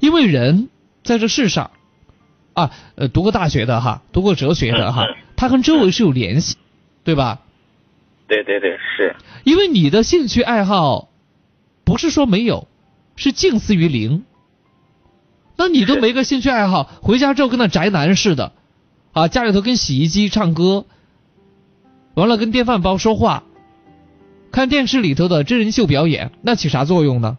[0.00, 0.68] 因为人
[1.02, 1.70] 在这世上，
[2.52, 6.56] 啊，呃，读过大学的哈，读过哲学的哈， 他跟周围是有联系，
[7.04, 7.40] 对吧？
[8.28, 9.16] 对对对，是。
[9.44, 11.08] 因为你的兴趣爱好
[11.84, 12.68] 不是说没有，
[13.22, 14.24] 是近似于零。
[15.56, 18.50] 那你都没个兴趣爱好，回家之后跟那宅男似的，
[19.12, 20.86] 啊，家里头跟洗衣机唱歌，
[22.14, 23.44] 完了跟电饭煲说话，
[24.50, 27.38] 看电视里头的真人秀表演，那起啥作用呢？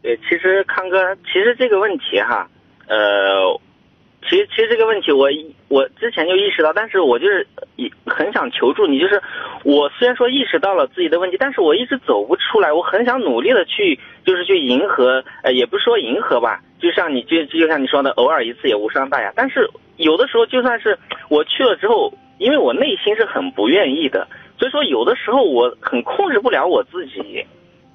[0.00, 2.48] 对，其实康哥，其实这个问题哈，
[2.86, 3.60] 呃，
[4.28, 5.28] 其实其实这个问题我
[5.68, 7.46] 我之前就意识到，但是我就是
[8.06, 9.22] 很想求助你，就是
[9.64, 19.32] 我虽然说意识到了自己的问题，但是我一直走不出来，我很想努力的去就是去迎合，呃，也不是说迎合吧，就像你就就像你说的，偶尔一次也无伤大雅。
[19.36, 20.98] 但是有的时候就算是
[21.28, 24.26] 我去了之后，因为我内心是很不愿意的，
[24.58, 27.46] 所以说有的时候我很控制不了我自己。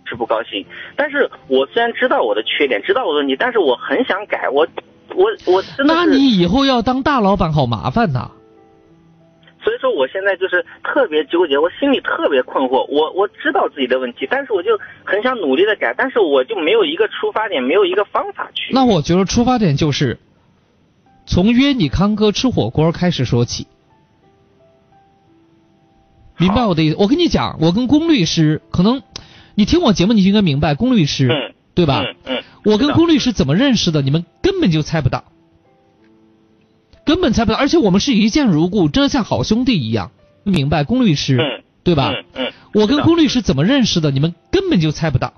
[0.03, 0.65] 是不高兴，
[0.97, 4.67] 但是我虽然知道我的缺点，知道我的问题，但是我很想改，我
[5.15, 8.31] 我我真的那你以后要当大老板好麻烦呐。
[9.63, 12.85] 所以说我现在就是特别纠结，我心里特别困惑。
[12.89, 14.71] 我我知道自己的问题，但是我就
[15.03, 18.73] 很想努力的改，但是我就没有一个出发点，没有一个方法去。
[18.73, 20.17] 那我觉得出发点就是
[21.25, 23.67] 从约你康哥吃火锅开始说起，
[26.37, 26.95] 明白我的意思？
[26.97, 29.03] 我跟你讲，我跟龚律师可能。
[29.53, 32.03] 你听我节目，你就应该明白龚律师，对吧？
[32.25, 34.01] 嗯，我跟龚律师怎么认识的？
[34.01, 35.25] 你们根本就猜不到，
[37.05, 37.57] 根本猜不到。
[37.57, 40.11] 而且我们是一见如故，真的像好兄弟一样。
[40.43, 42.13] 明白龚律师，对吧？
[42.33, 44.11] 嗯，我跟龚律师怎么认识的？
[44.11, 45.33] 你们根本就猜不到，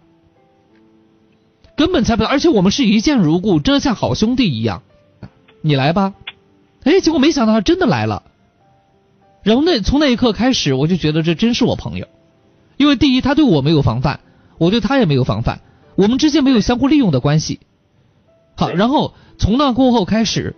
[1.75, 2.29] 根本猜不到。
[2.29, 4.81] 而且我们是一见如故，真的像好兄弟一样。
[5.61, 6.13] 你来吧，
[6.83, 8.23] 哎，结果没想到他真的来了。
[9.43, 12.07] 然后那从那一刻开始，我就觉得这真是我朋友。
[12.77, 14.21] 因为第一，他对我没有防范，
[14.57, 15.59] 我对他也没有防范，
[15.95, 17.59] 我们之间没有相互利用的关系。
[18.55, 20.55] 好，然后从那过后开始，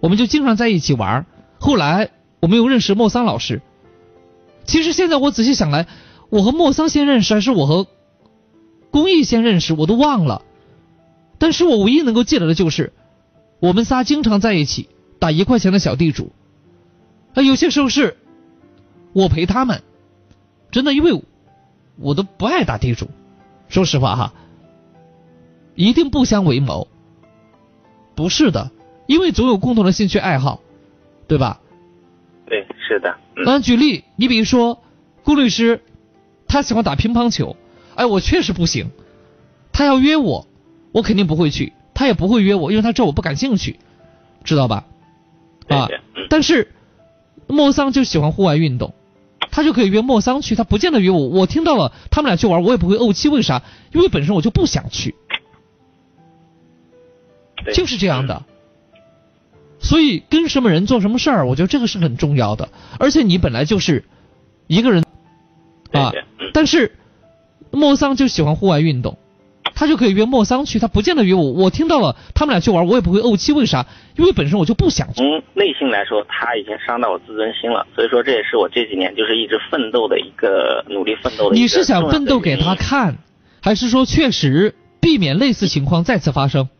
[0.00, 1.26] 我们就经常在一起玩。
[1.58, 2.10] 后来
[2.40, 3.62] 我们又认识莫桑老师。
[4.64, 5.86] 其实现在我仔细想来，
[6.28, 7.86] 我和莫桑先认识，还是我和
[8.90, 10.42] 公益先认识，我都忘了。
[11.38, 12.92] 但是我唯一能够记得的就是，
[13.60, 16.32] 我们仨经常在一起打一块钱的小地主。
[17.34, 18.16] 啊，有些时候是
[19.12, 19.82] 我陪他们，
[20.70, 21.22] 真的，因为。
[21.98, 23.08] 我都不爱打地主，
[23.70, 24.34] 说实话哈，
[25.76, 26.88] 一定不相为谋，
[28.14, 28.70] 不是的，
[29.06, 30.60] 因为总有共同的兴趣爱好，
[31.28, 31.60] 对吧？
[32.46, 33.14] 对，是的。
[33.36, 34.82] 嗯，举例，你比如说，
[35.22, 35.82] 顾律师，
[36.48, 37.56] 他喜欢打乒乓球，
[37.94, 38.90] 哎，我确实不行，
[39.70, 40.46] 他要约我，
[40.92, 43.78] 我肯定不会去，他也不会约我，因为他知道我不感兴趣，
[44.44, 44.86] 知道吧？
[45.68, 45.88] 啊，
[46.30, 46.72] 但是
[47.46, 48.94] 莫桑就喜欢户外运动。
[49.50, 51.28] 他就可以约莫桑去，他不见得约我。
[51.28, 53.30] 我听到了他们俩去玩，我也不会怄气。
[53.30, 53.62] 为啥？
[53.92, 55.14] 因为本身我就不想去，
[57.72, 58.42] 就是这样的。
[59.78, 62.68] 所以跟什么人做什么事儿，我觉得这个是很重要的。
[62.98, 64.04] 而且你本来就是
[64.66, 65.04] 一个人
[65.92, 66.12] 啊，
[66.52, 66.92] 但是
[67.70, 69.18] 莫桑就喜欢户外运动。
[69.74, 71.52] 他就可以约莫桑去，他不见得约我。
[71.52, 73.52] 我听到了他们俩去玩，我也不会怄气。
[73.52, 73.84] 为啥？
[74.16, 75.12] 因为本身我就不想。
[75.12, 77.86] 从内心来说，他已经伤到我自尊心了。
[77.94, 81.54] 所以说，这也是我这几年就是一直奋斗的一个努力奋斗的。
[81.54, 83.18] 你是想奋斗给他看，
[83.60, 86.70] 还是说确实避免类似情况再次发生？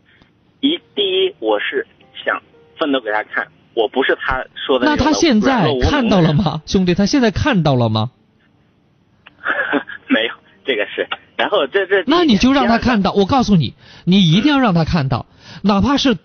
[1.07, 1.87] 一第一，我是
[2.25, 2.41] 想
[2.77, 6.93] 奋斗给他看，我不是他说的那他现在看到了吗，兄弟？
[6.93, 8.11] 他现在看到了吗？
[10.07, 10.33] 没有，
[10.65, 11.07] 这个是。
[11.37, 13.13] 然后这这，那你就让他看到。
[13.13, 15.27] 我告诉你，你一定要让他看到，
[15.61, 16.17] 哪怕是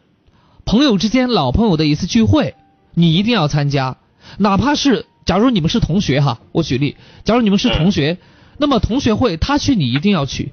[0.65, 2.55] 朋友之间老朋友的一次聚会，
[2.95, 3.99] 你一定要参加。
[4.39, 8.19] 哪怕是假如你们是同学哈，我举例，假如你们是同学，
[8.59, 10.53] 那么同学会他去你一定要去，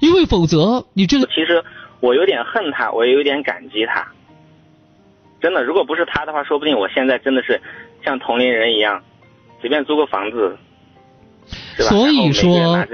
[0.00, 1.26] 因为否则你这个。
[1.26, 1.62] 其实
[2.00, 4.06] 我有点恨他，我也有点感激他。
[5.40, 7.60] 真的，如果不是他的话，说不定我现在真的是
[8.04, 9.02] 像同龄人一样，
[9.60, 10.56] 随便租个房子，
[11.78, 12.86] 所以说。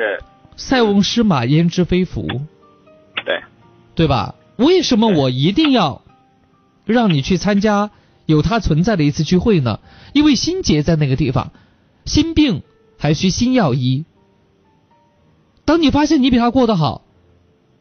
[0.55, 2.29] 塞翁失马焉知非福，
[3.25, 3.41] 对，
[3.95, 4.35] 对吧？
[4.57, 6.03] 为什么我一定要
[6.85, 7.91] 让你去参加
[8.27, 9.81] 有他存在的一次聚会呢？
[10.13, 11.53] 因为心结在那个地方，
[12.05, 12.63] 心病
[12.99, 14.05] 还需心药医。
[15.65, 17.02] 当你发现你比他过得好，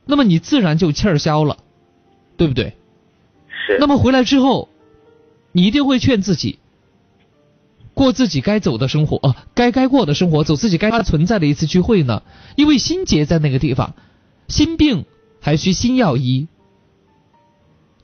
[0.05, 1.57] 那么你自然就气儿消了，
[2.37, 2.75] 对不对？
[3.67, 3.77] 是。
[3.79, 4.69] 那么回来之后，
[5.51, 6.59] 你一定会劝自己。
[7.93, 12.23] 过自己该走的生活啊，该该过的生活，走自己该他存在的一次聚会呢？
[12.55, 13.95] 因为心结在那个地方，
[14.47, 15.05] 心病
[15.41, 16.47] 还需心药医。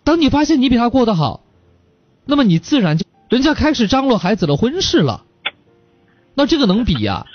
[0.03, 1.41] 当你发现你比他过得好，
[2.25, 5.25] 那么你自然就人家开始张罗孩子的婚事了。
[6.35, 7.25] 那这个能比呀？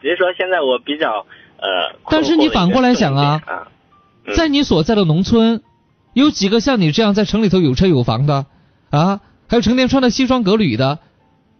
[0.00, 1.26] 比如说现在我比较
[1.62, 3.40] 呃，但是你反过来想啊，
[4.36, 5.62] 在你所在的农村，
[6.12, 8.46] 有几个像你这样在城里头有车有房的
[8.90, 9.20] 啊？
[9.48, 10.98] 还有成天穿的西装革履的？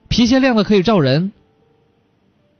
[0.08, 1.32] 皮鞋亮的可以照人，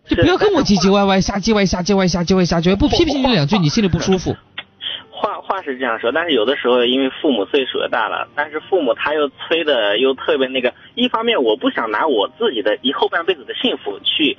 [0.07, 4.37] 就不要跟我唧唧歪歪、瞎唧歪、瞎唧歪、瞎唧歪、瞎唧歪，不批评你两句，你心里不舒服。
[5.11, 14.37] 话话是这样说，但是有的时候因为父母岁数也大了，但是父母他又催的又特别那个，一方面我不想拿我自己的以后半辈子的幸福去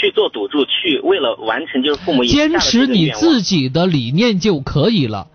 [0.00, 5.28] 去做赌注，去为了完成就是父母坚持你自己的理念就可以了，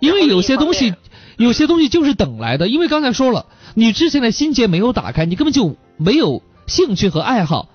[0.00, 0.94] 因为有些东西
[1.36, 7.68] 有些东西就是等来的，因为刚才说了，你之前的心结没有打开，你根本就没有兴趣和爱好。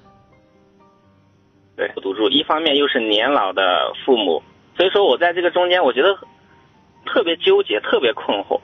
[1.75, 3.61] 对，赌注一方面又是年老的
[4.03, 4.41] 父母。
[4.75, 6.15] 所以说我在这个中间，我觉得
[7.05, 8.59] 特别纠结，特别困惑。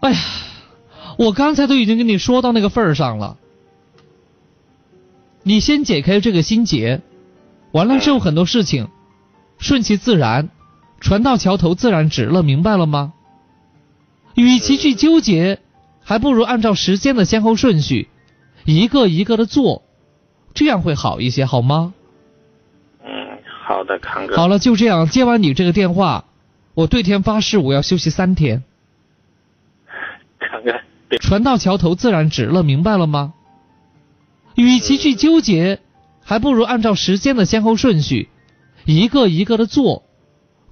[0.00, 0.18] 哎呀，
[1.18, 3.36] 我刚才都已经跟你说到那个份儿上了，
[5.48, 7.00] 你先解开这个心结，
[7.72, 8.88] 完了之后很多事情
[9.58, 10.50] 顺其自然，
[11.00, 13.14] 船到桥头自然直了，明白了吗？
[14.34, 15.58] 与其去纠结，
[16.04, 18.08] 还不如按照时间的先后顺序，
[18.66, 19.84] 一个一个的做，
[20.52, 21.94] 这样会好一些，好吗？
[23.02, 23.08] 嗯
[23.48, 24.36] 好的，康哥。
[24.36, 25.08] 好了，就这样。
[25.08, 26.26] 接完你这个电话，
[26.74, 28.64] 我对天发誓，我要休息三天。
[30.38, 30.78] 康哥，
[31.20, 33.32] 船到桥头自然直了，明白了吗？
[34.58, 35.78] 与其去纠结，
[36.20, 38.28] 还不如按照时间的先后顺序，
[38.84, 40.02] 一个一个的做，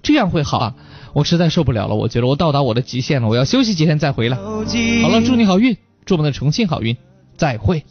[0.03, 0.59] 这样会好。
[0.59, 0.75] 啊
[1.13, 4.37] 我实在受不了了，我觉得我到达我的极限了，我要休息几天再回来。
[4.37, 6.97] 好了，祝你好运，祝我们的重庆好运，
[7.39, 7.87] 再会。